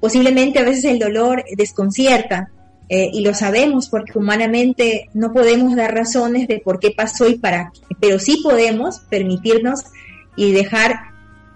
[0.00, 2.50] Posiblemente a veces el dolor desconcierta
[2.88, 7.38] eh, y lo sabemos porque humanamente no podemos dar razones de por qué pasó y
[7.38, 9.84] para qué, pero sí podemos permitirnos
[10.36, 10.96] y dejar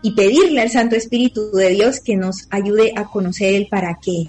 [0.01, 4.28] y pedirle al Santo Espíritu de Dios que nos ayude a conocer el para qué,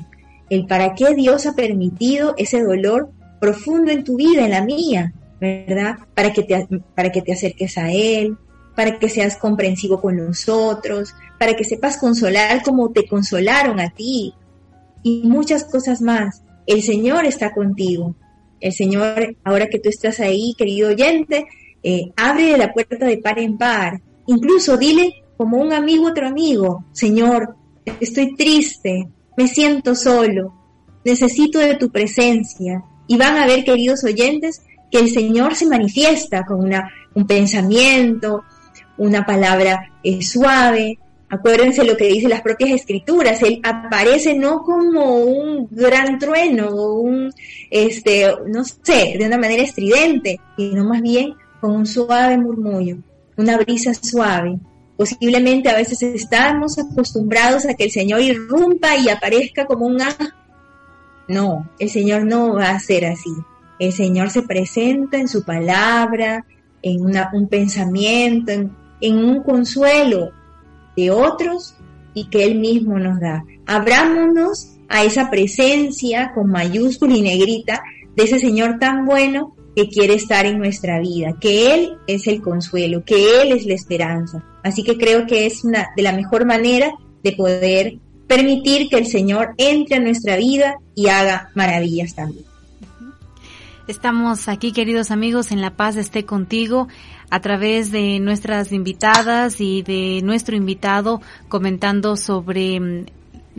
[0.49, 5.13] el para qué Dios ha permitido ese dolor profundo en tu vida, en la mía,
[5.39, 5.97] ¿verdad?
[6.13, 8.37] Para que te, para que te acerques a Él,
[8.75, 14.33] para que seas comprensivo con nosotros, para que sepas consolar como te consolaron a ti
[15.03, 16.43] y muchas cosas más.
[16.65, 18.15] El Señor está contigo.
[18.59, 21.45] El Señor, ahora que tú estás ahí, querido oyente,
[21.81, 24.01] eh, abre la puerta de par en par.
[24.27, 27.55] Incluso dile como un amigo otro amigo, Señor,
[28.01, 29.07] estoy triste,
[29.39, 30.53] me siento solo,
[31.05, 32.83] necesito de tu presencia.
[33.07, 34.61] Y van a ver, queridos oyentes,
[34.91, 36.69] que el Señor se manifiesta con
[37.13, 38.43] un pensamiento,
[38.97, 40.99] una palabra eh, suave.
[41.29, 46.99] Acuérdense lo que dicen las propias escrituras, Él aparece no como un gran trueno o
[46.99, 47.31] un,
[47.71, 52.97] este, no sé, de una manera estridente, sino más bien con un suave murmullo,
[53.37, 54.59] una brisa suave,
[54.99, 60.27] Posiblemente a veces estamos acostumbrados a que el Señor irrumpa y aparezca como un ángel.
[61.29, 63.31] No, el Señor no va a ser así.
[63.79, 66.45] El Señor se presenta en su palabra,
[66.81, 70.31] en un pensamiento, en, en un consuelo
[70.97, 71.77] de otros
[72.13, 73.45] y que Él mismo nos da.
[73.67, 77.81] Abrámonos a esa presencia con mayúscula y negrita
[78.17, 82.41] de ese Señor tan bueno que quiere estar en nuestra vida, que Él es el
[82.41, 84.43] consuelo, que Él es la esperanza.
[84.63, 86.91] Así que creo que es una de la mejor manera
[87.23, 87.97] de poder
[88.27, 92.45] permitir que el Señor entre a nuestra vida y haga maravillas también.
[93.87, 96.87] Estamos aquí, queridos amigos, en La Paz esté contigo
[97.31, 103.05] a través de nuestras invitadas y de nuestro invitado comentando sobre mm,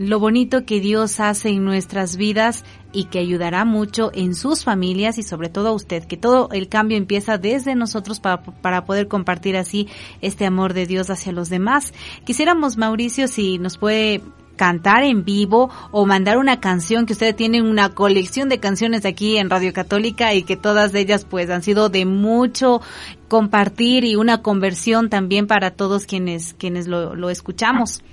[0.01, 5.17] lo bonito que Dios hace en nuestras vidas y que ayudará mucho en sus familias
[5.17, 9.07] y sobre todo a usted, que todo el cambio empieza desde nosotros para, para poder
[9.07, 9.87] compartir así
[10.21, 11.93] este amor de Dios hacia los demás.
[12.25, 14.21] Quisiéramos, Mauricio, si nos puede
[14.55, 19.37] cantar en vivo o mandar una canción que ustedes tienen una colección de canciones aquí
[19.37, 22.81] en Radio Católica y que todas ellas pues han sido de mucho
[23.27, 28.03] compartir y una conversión también para todos quienes quienes lo, lo escuchamos.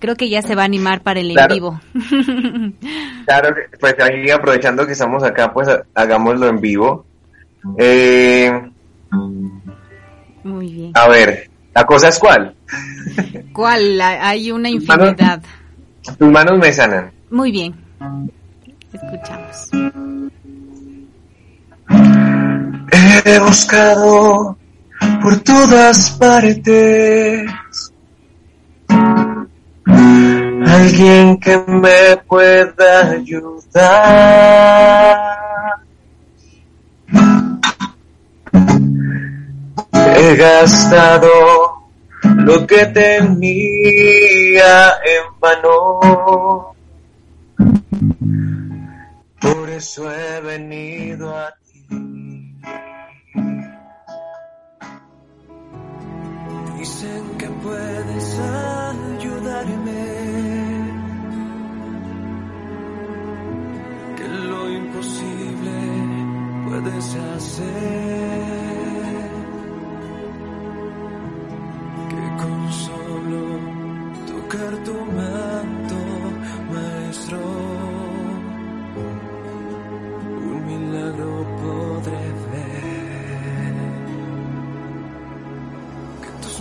[0.00, 1.78] Creo que ya se va a animar para el en vivo.
[3.26, 7.04] claro, pues ahí aprovechando que estamos acá, pues hagámoslo en vivo.
[7.78, 8.50] Eh,
[10.42, 10.92] Muy bien.
[10.94, 12.54] A ver, ¿la cosa es cuál?
[13.52, 14.00] ¿Cuál?
[14.00, 15.42] Hay una infinidad.
[16.18, 17.12] tus manos me sanan.
[17.30, 17.74] Muy bien.
[18.94, 19.68] Escuchamos.
[23.26, 24.56] He buscado
[25.20, 27.50] por todas partes
[29.86, 33.80] alguien que me pueda ayudar.
[39.92, 41.80] He gastado
[42.22, 46.74] lo que tenía en vano.
[49.40, 51.86] Por eso he venido a ti.
[56.78, 58.29] Dicen que puedes
[59.60, 60.20] ayudarme.
[64.70, 65.70] imposible
[66.68, 67.70] puedes hacer.
[72.10, 73.42] Que con solo
[74.30, 75.98] tocar tu manto,
[76.72, 77.38] maestro,
[80.50, 81.32] un milagro
[81.62, 83.74] podré ver.
[86.22, 86.60] Que tus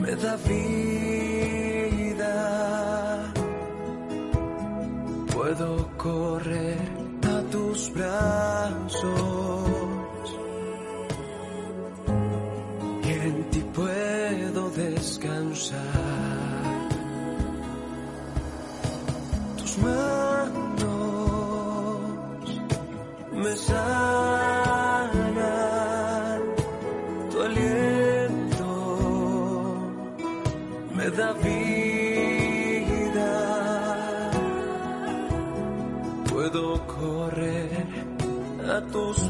[0.00, 1.25] me vida.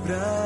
[0.07, 0.46] pra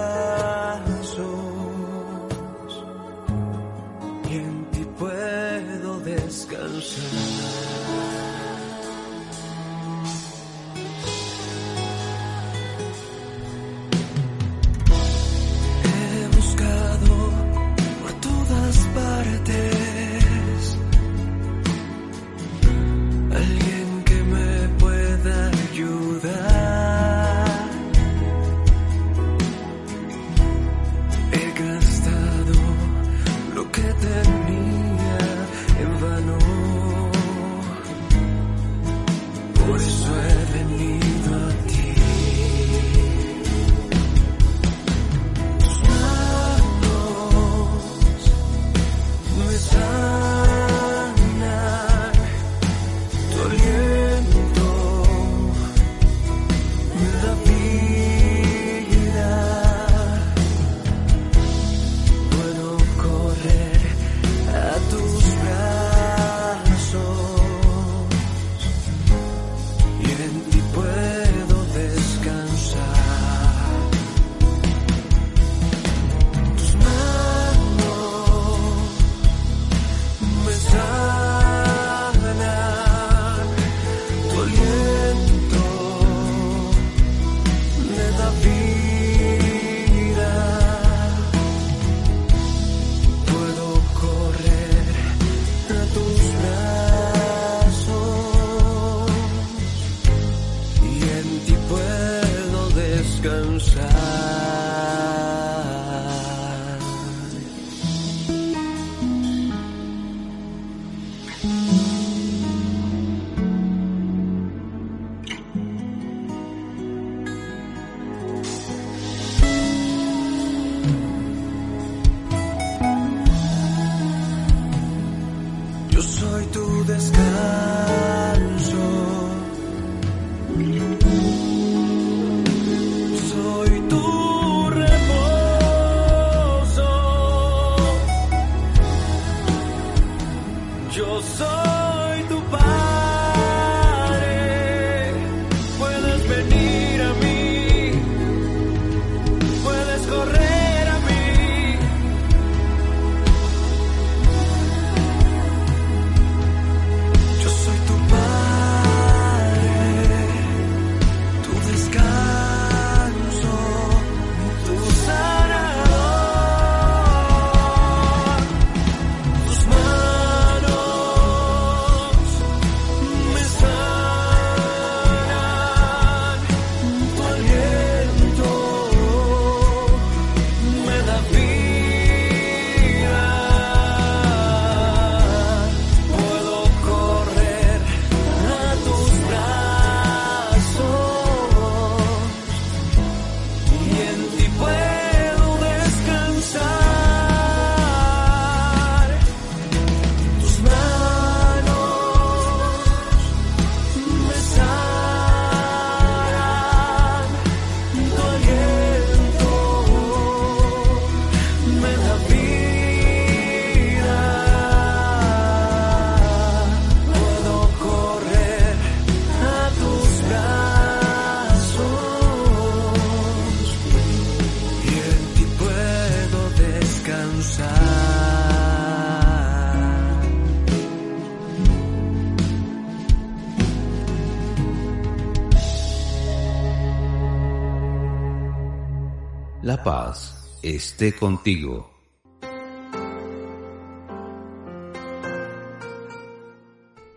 [241.19, 241.91] contigo.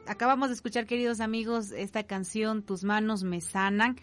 [0.08, 3.98] Acabamos de escuchar, queridos amigos, esta canción Tus manos me sanan,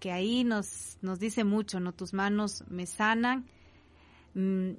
[0.00, 1.92] que ahí nos, nos dice mucho, ¿no?
[1.92, 3.46] Tus manos me sanan,
[4.34, 4.72] mm,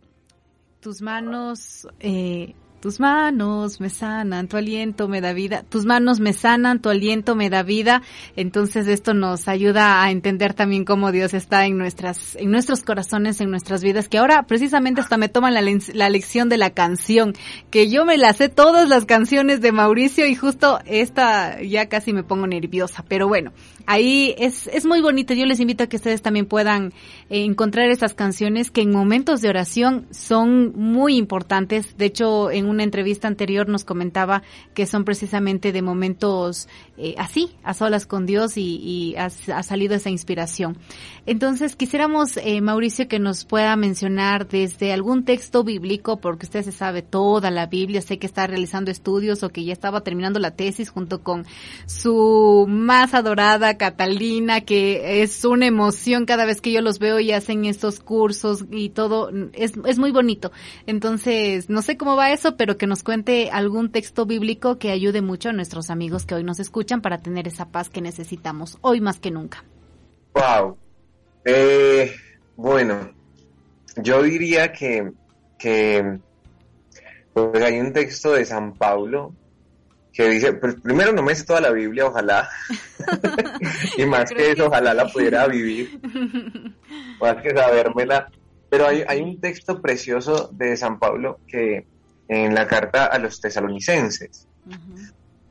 [0.81, 6.33] tus manos eh, tus manos me sanan, tu aliento me da vida, tus manos me
[6.33, 8.01] sanan, tu aliento me da vida.
[8.35, 13.39] Entonces esto nos ayuda a entender también cómo Dios está en nuestras, en nuestros corazones,
[13.39, 15.61] en nuestras vidas, que ahora precisamente hasta me toman la,
[15.93, 17.31] la lección de la canción,
[17.69, 22.11] que yo me la sé todas las canciones de Mauricio y justo esta ya casi
[22.11, 23.53] me pongo nerviosa, pero bueno,
[23.85, 25.33] ahí es, es muy bonito.
[25.33, 26.93] Yo les invito a que ustedes también puedan
[27.29, 31.97] eh, encontrar esas canciones que en momentos de oración son muy importantes.
[31.97, 36.67] De hecho, en una entrevista anterior nos comentaba que son precisamente de momentos
[36.97, 40.77] eh, así, a solas con Dios y, ha, salido esa inspiración.
[41.25, 46.71] Entonces, quisiéramos, eh, Mauricio, que nos pueda mencionar desde algún texto bíblico, porque usted se
[46.71, 50.51] sabe toda la Biblia, sé que está realizando estudios o que ya estaba terminando la
[50.51, 51.45] tesis junto con
[51.85, 57.31] su más adorada Catalina, que es una emoción cada vez que yo los veo y
[57.31, 60.51] hacen estos cursos y todo, es, es muy bonito.
[60.85, 65.21] Entonces, no sé cómo va eso, pero que nos cuente algún texto bíblico que ayude
[65.21, 69.01] mucho a nuestros amigos que hoy nos escuchan para tener esa paz que necesitamos hoy
[69.01, 69.63] más que nunca.
[70.33, 70.77] Wow.
[71.45, 72.13] Eh,
[72.55, 73.11] bueno,
[73.97, 75.11] yo diría que,
[75.57, 76.19] que
[77.33, 79.33] pues hay un texto de San Pablo
[80.13, 82.47] que dice, pues primero no me sé toda la Biblia, ojalá,
[83.97, 85.99] y más que eso, ojalá la pudiera vivir,
[87.19, 88.29] más que sabérmela,
[88.69, 91.87] pero hay, hay un texto precioso de San Pablo que
[92.27, 94.47] en la carta a los tesalonicenses,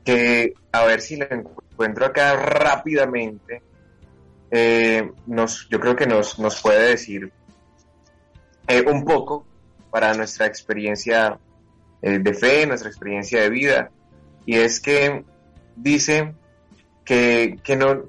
[0.05, 3.61] que a ver si la encuentro acá rápidamente,
[4.49, 7.31] eh, nos, yo creo que nos, nos puede decir
[8.67, 9.45] eh, un poco
[9.91, 11.37] para nuestra experiencia
[12.01, 13.91] eh, de fe, nuestra experiencia de vida,
[14.45, 15.23] y es que
[15.75, 16.33] dice
[17.05, 18.03] que, que no,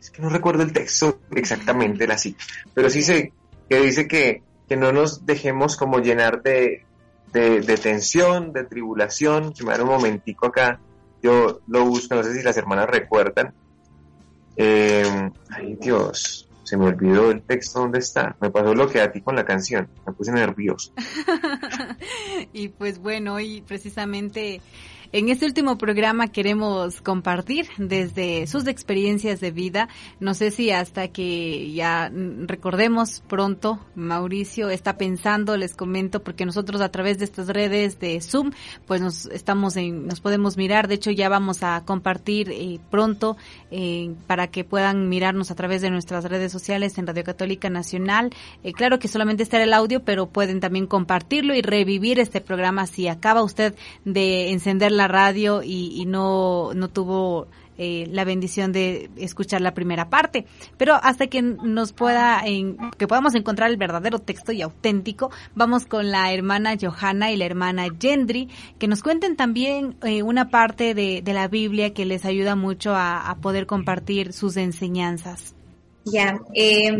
[0.00, 3.32] es que no recuerdo el texto exactamente, la cita, pero sí sé
[3.68, 6.86] que dice que, que no nos dejemos como llenar de,
[7.32, 9.54] de, tensión, de tribulación.
[9.54, 10.80] Si me dan un momentico acá,
[11.22, 13.52] yo lo busco, no sé si las hermanas recuerdan.
[14.56, 18.36] Eh, ay Dios, se me olvidó el texto dónde está.
[18.40, 20.92] Me pasó lo que a ti con la canción, me puse nervioso.
[22.52, 24.60] y pues bueno, y precisamente
[25.12, 29.88] en este último programa queremos compartir desde sus experiencias de vida.
[30.20, 32.10] No sé si hasta que ya
[32.46, 38.20] recordemos pronto, Mauricio está pensando, les comento, porque nosotros a través de estas redes de
[38.20, 38.52] Zoom,
[38.86, 40.88] pues nos estamos en, nos podemos mirar.
[40.88, 43.36] De hecho, ya vamos a compartir eh, pronto
[43.70, 48.30] eh, para que puedan mirarnos a través de nuestras redes sociales en Radio Católica Nacional.
[48.62, 52.86] Eh, claro que solamente estará el audio, pero pueden también compartirlo y revivir este programa
[52.86, 59.10] si acaba usted de encender la radio y, no, no tuvo eh, la bendición de
[59.16, 60.46] escuchar la primera parte.
[60.76, 65.86] Pero hasta que nos pueda, en, que podamos encontrar el verdadero texto y auténtico, vamos
[65.86, 70.94] con la hermana Johanna y la hermana Gendry, que nos cuenten también eh, una parte
[70.94, 75.54] de, la Biblia que les ayuda mucho a, poder compartir sus enseñanzas.
[76.06, 76.98] Ya, eh,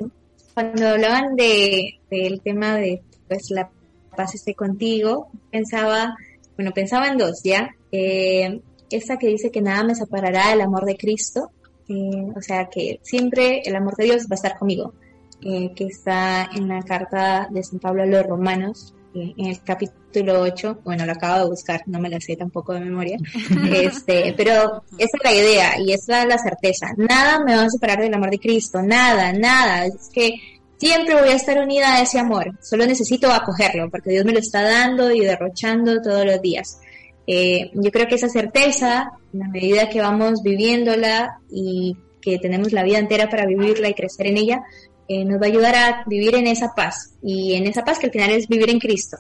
[0.53, 3.71] cuando hablaban de, del tema de pues la
[4.17, 6.17] paz esté contigo, pensaba,
[6.57, 7.76] bueno, pensaba en dos, ¿ya?
[7.93, 8.61] Eh,
[8.91, 11.51] esta que dice que nada me separará del amor de Cristo,
[11.89, 14.95] eh, o sea que siempre el amor de Dios va a estar conmigo,
[15.43, 19.63] eh, que está en la carta de San Pablo a los romanos, eh, en el
[19.63, 23.19] capítulo 8, bueno, lo acabo de buscar, no me la sé tampoco de memoria,
[23.73, 27.71] este, pero esa es la idea y esa es la certeza, nada me va a
[27.71, 30.35] separar del amor de Cristo, nada, nada, es que
[30.77, 34.39] siempre voy a estar unida a ese amor, solo necesito acogerlo, porque Dios me lo
[34.39, 36.79] está dando y derrochando todos los días.
[37.27, 42.73] Eh, yo creo que esa certeza, en la medida que vamos viviéndola y que tenemos
[42.73, 44.63] la vida entera para vivirla y crecer en ella,
[45.09, 48.07] eh, nos va a ayudar a vivir en esa paz y en esa paz que
[48.07, 49.17] al final es vivir en Cristo.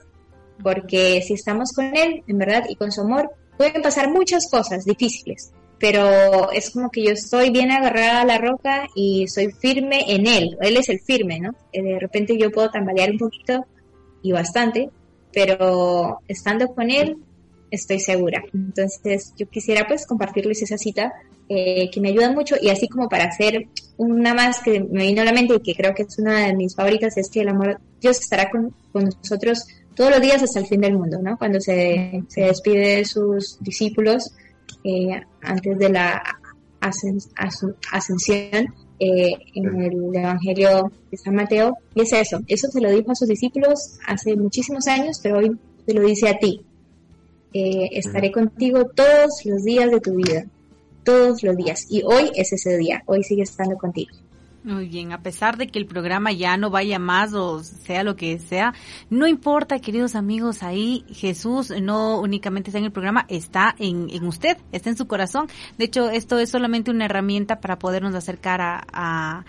[0.62, 4.84] Porque si estamos con Él, en verdad, y con su amor, pueden pasar muchas cosas
[4.84, 10.04] difíciles, pero es como que yo estoy bien agarrada a la roca y soy firme
[10.08, 10.56] en Él.
[10.60, 11.54] Él es el firme, ¿no?
[11.72, 13.66] Eh, de repente yo puedo tambalear un poquito
[14.22, 14.90] y bastante,
[15.32, 17.18] pero estando con Él,
[17.70, 18.42] estoy segura.
[18.52, 21.12] Entonces, yo quisiera pues compartirles esa cita
[21.48, 25.22] eh, que me ayuda mucho y así como para hacer una más que me vino
[25.22, 27.48] a la mente y que creo que es una de mis favoritas es que el
[27.48, 29.64] amor Dios estará con, nosotros
[29.94, 31.38] todos los días hasta el fin del mundo, ¿no?
[31.38, 34.32] Cuando se, se despide de sus discípulos
[34.82, 36.20] eh, antes de la
[36.80, 38.66] ascensión
[38.98, 43.14] eh, en el Evangelio de San Mateo y es eso, eso se lo dijo a
[43.14, 45.56] sus discípulos hace muchísimos años, pero hoy
[45.86, 46.65] te lo dice a ti,
[47.52, 50.46] eh, estaré contigo todos los días de tu vida,
[51.04, 51.86] todos los días.
[51.88, 54.14] Y hoy es ese día, hoy sigue estando contigo.
[54.66, 58.16] Muy bien, a pesar de que el programa ya no vaya más o sea lo
[58.16, 58.74] que sea,
[59.10, 64.26] no importa, queridos amigos, ahí Jesús no únicamente está en el programa, está en, en
[64.26, 65.46] usted, está en su corazón.
[65.78, 69.44] De hecho, esto es solamente una herramienta para podernos acercar a,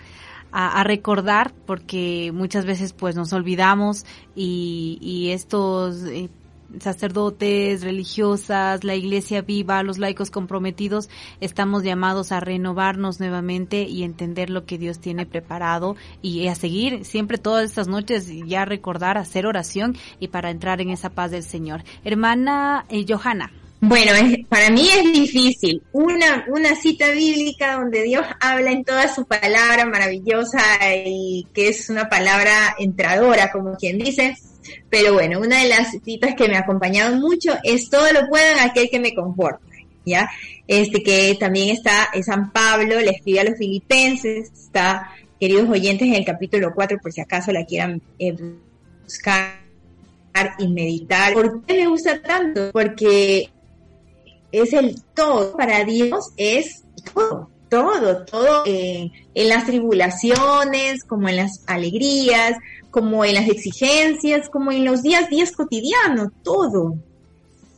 [0.50, 6.30] a recordar porque muchas veces pues nos olvidamos y, y estos eh,
[6.80, 11.08] sacerdotes, religiosas, la iglesia viva, los laicos comprometidos,
[11.40, 17.04] estamos llamados a renovarnos nuevamente y entender lo que Dios tiene preparado y a seguir
[17.04, 21.42] siempre todas estas noches ya recordar, hacer oración y para entrar en esa paz del
[21.42, 21.82] Señor.
[22.04, 23.50] Hermana eh, Johanna.
[23.80, 24.12] Bueno,
[24.48, 25.82] para mí es difícil.
[25.92, 30.60] Una, una cita bíblica donde Dios habla en toda su palabra maravillosa
[31.06, 34.34] y que es una palabra entradora, como quien dice,
[34.90, 38.52] pero bueno, una de las citas que me ha acompañado mucho es todo lo puedo
[38.52, 39.64] en aquel que me conforta,
[40.04, 40.28] ¿ya?
[40.66, 46.08] Este que también está en San Pablo, le escribe a los filipenses, está, queridos oyentes,
[46.08, 48.36] en el capítulo 4, por si acaso la quieran eh,
[49.04, 49.60] buscar
[50.58, 51.32] y meditar.
[51.32, 52.70] ¿Por qué me gusta tanto?
[52.72, 53.50] Porque
[54.52, 56.84] es el todo, para Dios es
[57.14, 62.56] todo todo, todo eh, en las tribulaciones, como en las alegrías,
[62.90, 66.96] como en las exigencias, como en los días, días cotidianos, todo.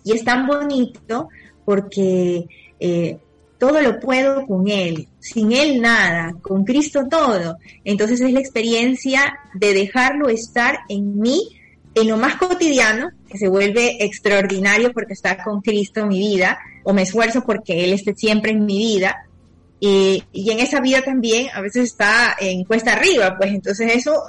[0.04, 1.28] Y es tan bonito
[1.64, 2.46] porque
[2.78, 3.18] eh,
[3.58, 7.58] todo lo puedo con Él, sin Él nada, con Cristo todo.
[7.84, 11.56] Entonces es la experiencia de dejarlo estar en mí,
[11.94, 16.58] en lo más cotidiano, que se vuelve extraordinario porque está con Cristo en mi vida,
[16.84, 19.26] o me esfuerzo porque Él esté siempre en mi vida,
[19.80, 24.22] y, en esa vida también a veces está en cuesta arriba, pues entonces eso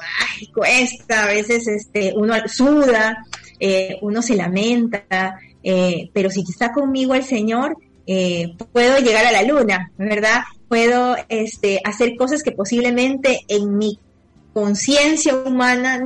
[0.53, 3.25] cuesta, a veces este, uno suda,
[3.59, 7.77] eh, uno se lamenta, eh, pero si está conmigo el Señor,
[8.07, 10.41] eh, puedo llegar a la luna, ¿verdad?
[10.69, 13.99] Puedo este, hacer cosas que posiblemente en mi
[14.53, 16.01] conciencia humana,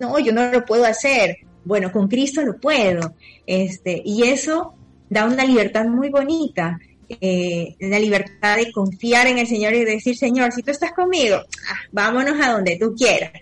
[0.00, 1.38] no, yo no lo puedo hacer.
[1.64, 3.14] Bueno, con Cristo lo puedo.
[3.46, 4.74] Este, y eso
[5.08, 6.78] da una libertad muy bonita
[7.08, 11.36] eh, la libertad de confiar en el Señor y decir, Señor, si tú estás conmigo,
[11.36, 13.32] ah, vámonos a donde tú quieras.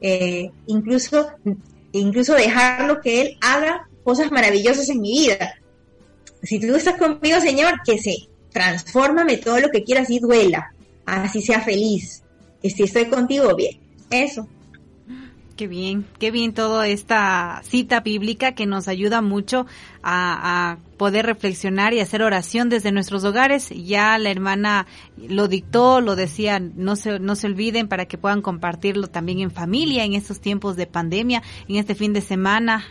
[0.00, 1.28] Eh, incluso,
[1.92, 5.54] incluso dejarlo que Él haga cosas maravillosas en mi vida.
[6.42, 8.16] Si tú estás conmigo, Señor, que se
[8.52, 10.72] transfórmame todo lo que quieras y duela,
[11.04, 12.22] así sea feliz.
[12.62, 13.80] Que si estoy contigo, bien.
[14.10, 14.48] Eso.
[15.56, 19.64] Qué bien, qué bien toda esta cita bíblica que nos ayuda mucho
[20.02, 23.68] a, poder reflexionar y hacer oración desde nuestros hogares.
[23.70, 24.86] Ya la hermana
[25.16, 29.50] lo dictó, lo decía, no se, no se olviden para que puedan compartirlo también en
[29.50, 31.42] familia en estos tiempos de pandemia.
[31.68, 32.84] En este fin de semana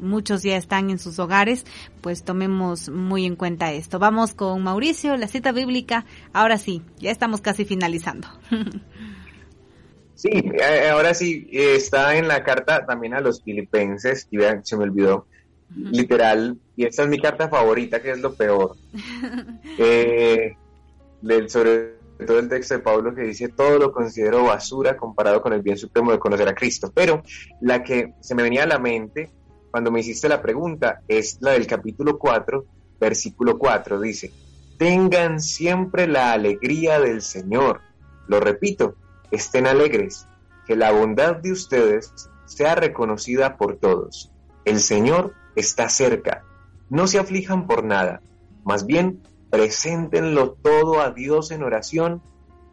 [0.00, 1.66] muchos ya están en sus hogares,
[2.00, 3.98] pues tomemos muy en cuenta esto.
[3.98, 6.06] Vamos con Mauricio, la cita bíblica.
[6.32, 8.28] Ahora sí, ya estamos casi finalizando.
[10.22, 14.76] Sí, eh, ahora sí, está en la carta también a los filipenses, y vean, se
[14.76, 15.26] me olvidó,
[15.74, 18.76] literal, y esta es mi carta favorita, que es lo peor.
[19.78, 20.54] eh,
[21.48, 21.94] sobre
[22.24, 25.76] todo el texto de Pablo que dice, todo lo considero basura comparado con el bien
[25.76, 26.92] supremo de conocer a Cristo.
[26.94, 27.24] Pero
[27.60, 29.28] la que se me venía a la mente
[29.72, 32.64] cuando me hiciste la pregunta es la del capítulo 4,
[33.00, 34.30] versículo 4, dice,
[34.78, 37.80] tengan siempre la alegría del Señor.
[38.28, 38.94] Lo repito,
[39.32, 40.28] estén alegres,
[40.66, 42.12] que la bondad de ustedes
[42.44, 44.30] sea reconocida por todos.
[44.64, 46.44] El Señor está cerca.
[46.88, 48.20] No se aflijan por nada,
[48.64, 52.22] más bien preséntenlo todo a Dios en oración,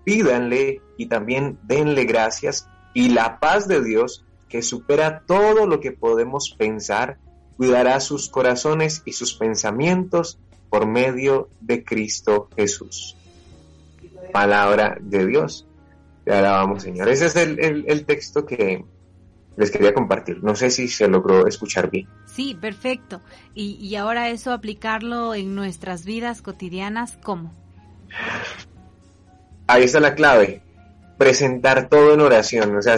[0.03, 5.91] pídanle y también denle gracias y la paz de Dios, que supera todo lo que
[5.91, 7.17] podemos pensar,
[7.57, 10.39] cuidará sus corazones y sus pensamientos
[10.69, 13.15] por medio de Cristo Jesús.
[14.31, 15.67] Palabra de Dios.
[16.29, 17.09] Te alabamos, Señor.
[17.09, 18.85] Ese es el, texto que
[19.57, 20.43] les quería compartir.
[20.43, 22.07] No sé si se logró escuchar bien.
[22.27, 23.21] Sí, perfecto.
[23.55, 27.51] Y, y ahora eso aplicarlo en nuestras vidas cotidianas, ¿cómo?
[29.65, 30.61] Ahí está la clave.
[31.17, 32.75] Presentar todo en oración.
[32.75, 32.97] O sea,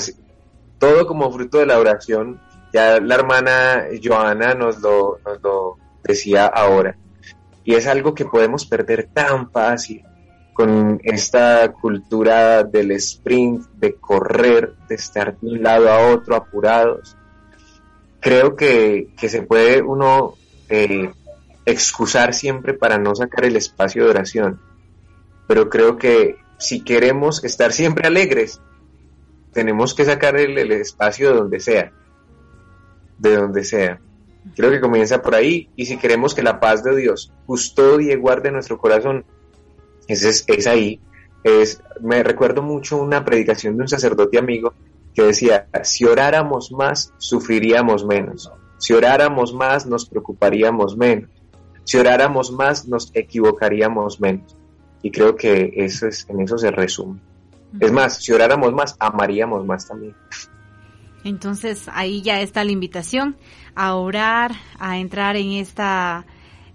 [0.77, 2.37] todo como fruto de la oración.
[2.73, 6.97] Ya la hermana Joana nos lo, nos lo decía ahora.
[7.63, 10.03] Y es algo que podemos perder tan fácil
[10.61, 17.17] con esta cultura del sprint, de correr, de estar de un lado a otro apurados.
[18.19, 20.35] Creo que, se puede uno
[20.69, 21.11] eh,
[21.65, 24.61] excusar siempre para no sacar el espacio de oración,
[25.47, 28.61] pero creo que si queremos estar siempre alegres,
[29.53, 31.91] tenemos que sacar el, el espacio de donde sea,
[33.17, 33.99] de donde sea.
[34.55, 38.15] Creo que comienza por ahí y si queremos que la paz de Dios custodie y
[38.15, 39.25] guarde nuestro corazón,
[40.11, 40.99] es, es ahí
[41.43, 44.73] es, me recuerdo mucho una predicación de un sacerdote amigo
[45.13, 48.51] que decía, si oráramos más, sufriríamos menos.
[48.77, 51.29] Si oráramos más, nos preocuparíamos menos.
[51.83, 54.55] Si oráramos más, nos equivocaríamos menos.
[55.01, 57.19] Y creo que eso es, en eso se resume.
[57.79, 60.15] Es más, si oráramos más, amaríamos más también.
[61.23, 63.35] Entonces ahí ya está la invitación
[63.75, 66.25] a orar, a entrar en esta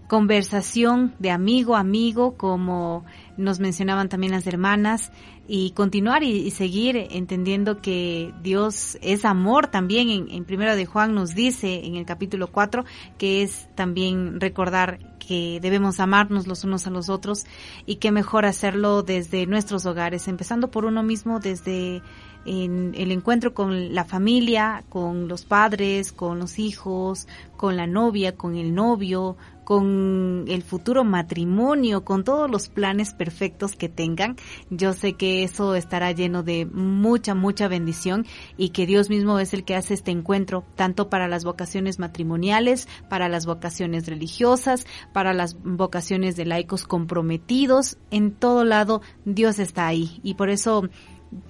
[0.08, 3.04] conversación de amigo a amigo, como
[3.36, 5.12] nos mencionaban también las hermanas,
[5.48, 10.10] y continuar y, seguir entendiendo que Dios es amor también.
[10.10, 12.84] En, en, Primero de Juan nos dice en el capítulo 4
[13.18, 17.46] que es también recordar que debemos amarnos los unos a los otros
[17.84, 22.02] y que mejor hacerlo desde nuestros hogares, empezando por uno mismo desde
[22.44, 27.26] en el encuentro con la familia, con los padres, con los hijos,
[27.56, 29.36] con la novia, con el novio,
[29.66, 34.36] con el futuro matrimonio, con todos los planes perfectos que tengan.
[34.70, 39.52] Yo sé que eso estará lleno de mucha, mucha bendición y que Dios mismo es
[39.54, 45.34] el que hace este encuentro, tanto para las vocaciones matrimoniales, para las vocaciones religiosas, para
[45.34, 47.98] las vocaciones de laicos comprometidos.
[48.12, 50.88] En todo lado Dios está ahí y por eso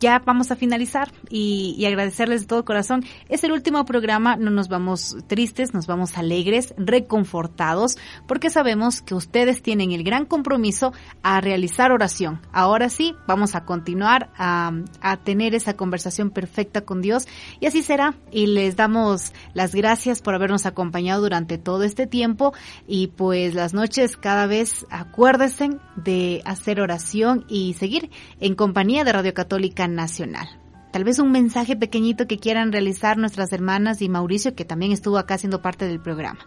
[0.01, 3.05] ya vamos a finalizar y, agradecerles de todo corazón.
[3.29, 7.97] Es el último programa, no nos vamos tristes, nos vamos alegres, reconfortados,
[8.27, 12.41] porque sabemos que ustedes tienen el gran compromiso a realizar oración.
[12.53, 17.27] Ahora sí, vamos a continuar a, a tener esa conversación perfecta con Dios
[17.61, 18.15] y así será.
[18.31, 22.53] Y les damos las gracias por habernos acompañado durante todo este tiempo
[22.87, 28.11] y pues las noches cada vez acuérdense de hacer oración y seguir
[28.41, 30.49] en compañía de Radio Católica Nacional.
[30.93, 35.19] Tal vez un mensaje pequeñito que quieran realizar nuestras hermanas y Mauricio, que también estuvo
[35.19, 36.41] acá siendo parte del programa.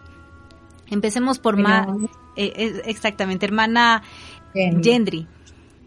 [0.90, 1.86] Empecemos por más
[2.36, 4.02] eh, exactamente, hermana
[4.54, 5.26] Gendry.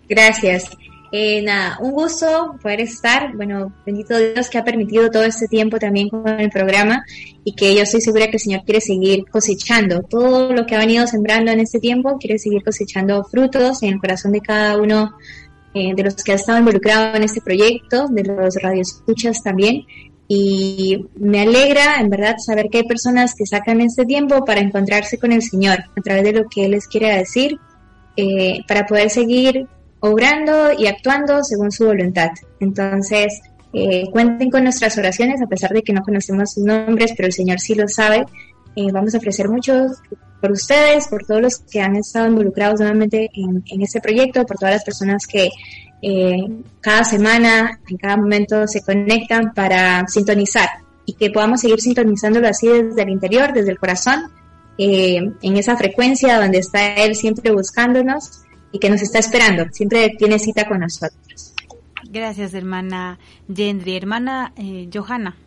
[0.08, 0.78] Gracias.
[1.16, 3.36] Eh, nada, un gusto poder estar.
[3.36, 7.04] Bueno, bendito Dios que ha permitido todo este tiempo también con el programa
[7.44, 10.80] y que yo estoy segura que el Señor quiere seguir cosechando todo lo que ha
[10.80, 15.12] venido sembrando en este tiempo, quiere seguir cosechando frutos en el corazón de cada uno
[15.74, 19.86] eh, de los que han estado involucrados en este proyecto, de los radioescuchas también.
[20.28, 25.18] Y me alegra, en verdad, saber que hay personas que sacan este tiempo para encontrarse
[25.18, 27.58] con el Señor a través de lo que Él les quiere decir,
[28.16, 29.68] eh, para poder seguir
[30.00, 32.30] obrando y actuando según su voluntad.
[32.60, 33.42] Entonces,
[33.74, 37.34] eh, cuenten con nuestras oraciones, a pesar de que no conocemos sus nombres, pero el
[37.34, 38.26] Señor sí lo sabe.
[38.92, 40.02] Vamos a ofrecer muchos
[40.44, 44.76] por ustedes, por todos los que han estado involucrados nuevamente en, este proyecto, por todas
[44.76, 45.50] las personas que
[46.02, 46.36] eh,
[46.82, 50.68] cada semana, en cada momento se conectan para sintonizar
[51.06, 54.32] y que podamos seguir sintonizándolo así desde el interior, desde el corazón,
[54.78, 58.42] eh, en esa frecuencia donde está Él siempre buscándonos
[58.74, 61.54] y que nos está esperando, siempre tiene cita con nosotros.
[62.10, 63.18] Gracias, hermana
[63.48, 63.96] Gendry.
[63.96, 65.38] Hermana eh, Johanna.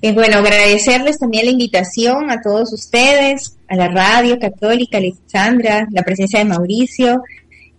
[0.00, 6.02] Eh, bueno, agradecerles también la invitación a todos ustedes, a la radio católica, Alexandra, la
[6.02, 7.22] presencia de Mauricio,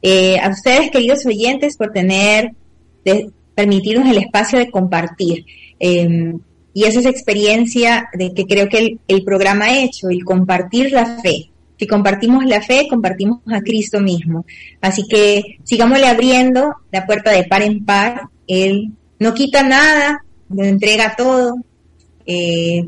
[0.01, 2.51] eh, a ustedes queridos oyentes por tener,
[3.05, 5.45] de, permitirnos el espacio de compartir.
[5.79, 6.39] Em,
[6.73, 10.91] y esa es experiencia de que creo que el, el programa ha hecho, el compartir
[10.91, 11.49] la fe.
[11.77, 14.45] Si compartimos la fe, compartimos a Cristo mismo.
[14.81, 18.23] Así que sigámosle abriendo la puerta de par en par.
[18.47, 21.55] Él no quita nada, lo entrega todo,
[22.31, 22.87] eh,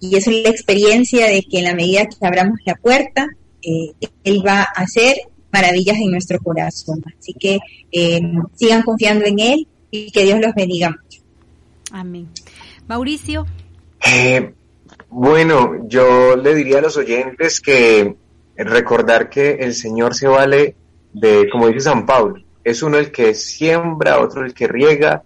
[0.00, 3.28] y es la experiencia de que en la medida que abramos la puerta,
[3.62, 3.92] eh,
[4.24, 5.14] Él va a hacer
[5.52, 7.00] maravillas en nuestro corazón.
[7.16, 7.60] Así que
[7.92, 8.20] eh,
[8.56, 11.22] sigan confiando en Él y que Dios los bendiga mucho.
[11.92, 12.28] Amén.
[12.88, 13.46] Mauricio.
[15.08, 18.16] bueno, yo le diría a los oyentes que
[18.56, 20.74] recordar que el Señor se vale
[21.12, 25.22] de, como dice San Pablo, es uno el que siembra, otro el que riega,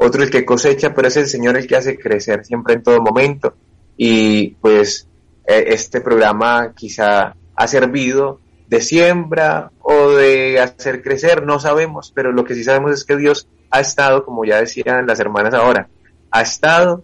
[0.00, 3.02] otro el que cosecha, pero es el Señor el que hace crecer siempre en todo
[3.02, 3.54] momento.
[3.96, 5.08] Y pues
[5.44, 8.38] e, este programa quizá ha servido
[8.68, 13.16] de siembra o de hacer crecer, no sabemos, pero lo que sí sabemos es que
[13.16, 15.88] Dios ha estado, como ya decían las hermanas ahora,
[16.30, 17.02] ha estado,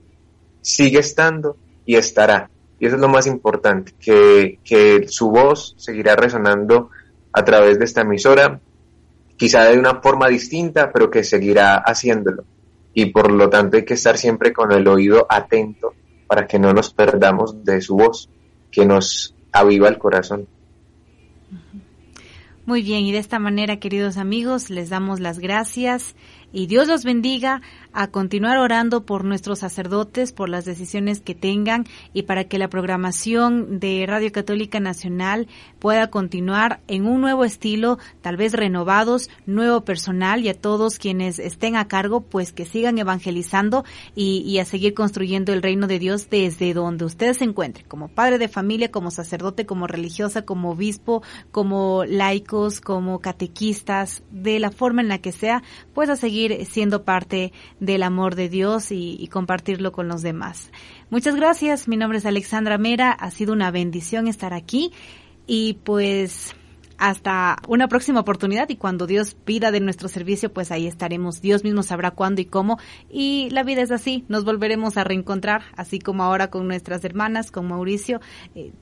[0.61, 2.49] sigue estando y estará.
[2.79, 6.91] Y eso es lo más importante, que, que su voz seguirá resonando
[7.33, 8.61] a través de esta emisora,
[9.37, 12.45] quizá de una forma distinta, pero que seguirá haciéndolo
[12.95, 15.95] y por lo tanto hay que estar siempre con el oído atento
[16.27, 18.31] para que no nos perdamos de su voz,
[18.71, 20.47] que nos aviva el corazón.
[22.67, 26.15] Muy bien, y de esta manera, queridos amigos, les damos las gracias
[26.55, 27.61] y Dios los bendiga
[27.93, 32.69] a continuar orando por nuestros sacerdotes, por las decisiones que tengan y para que la
[32.69, 35.49] programación de Radio Católica Nacional
[35.81, 41.41] pueda continuar en un nuevo estilo, tal vez renovados, nuevo personal y a todos quienes
[41.41, 43.85] estén a cargo, pues que sigan evangelizando
[44.15, 48.39] y, a seguir construyendo el reino de Dios desde donde usted se encuentre, como padre
[48.39, 55.03] de familia, como sacerdote, como religiosa, como obispo, como laicos, como catequistas, de la forma
[55.03, 59.93] en la que sea, pues a seguir siendo parte del amor de Dios y, compartirlo
[59.93, 60.71] con los demás.
[61.11, 64.93] Muchas gracias, mi nombre es Alexandra Mera, ha sido una bendición estar aquí
[65.47, 66.55] y pues
[66.99, 71.41] hasta una próxima oportunidad y cuando Dios pida de nuestro servicio, pues ahí estaremos.
[71.41, 72.79] Dios mismo sabrá cuándo y cómo.
[73.11, 77.51] Y la vida es así, nos volveremos a reencontrar, así como ahora con nuestras hermanas,
[77.51, 78.21] con Mauricio.
[78.55, 78.73] Eh,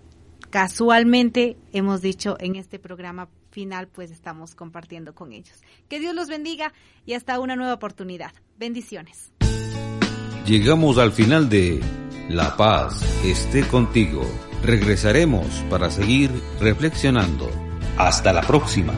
[0.50, 5.62] casualmente hemos dicho en este programa final, pues estamos compartiendo con ellos.
[5.88, 6.72] Que Dios los bendiga
[7.06, 8.32] y hasta una nueva oportunidad.
[8.58, 9.32] Bendiciones.
[10.46, 11.80] Llegamos al final de
[12.28, 14.22] La paz esté contigo.
[14.64, 16.30] Regresaremos para seguir
[16.60, 17.50] reflexionando.
[17.96, 18.94] Hasta la próxima.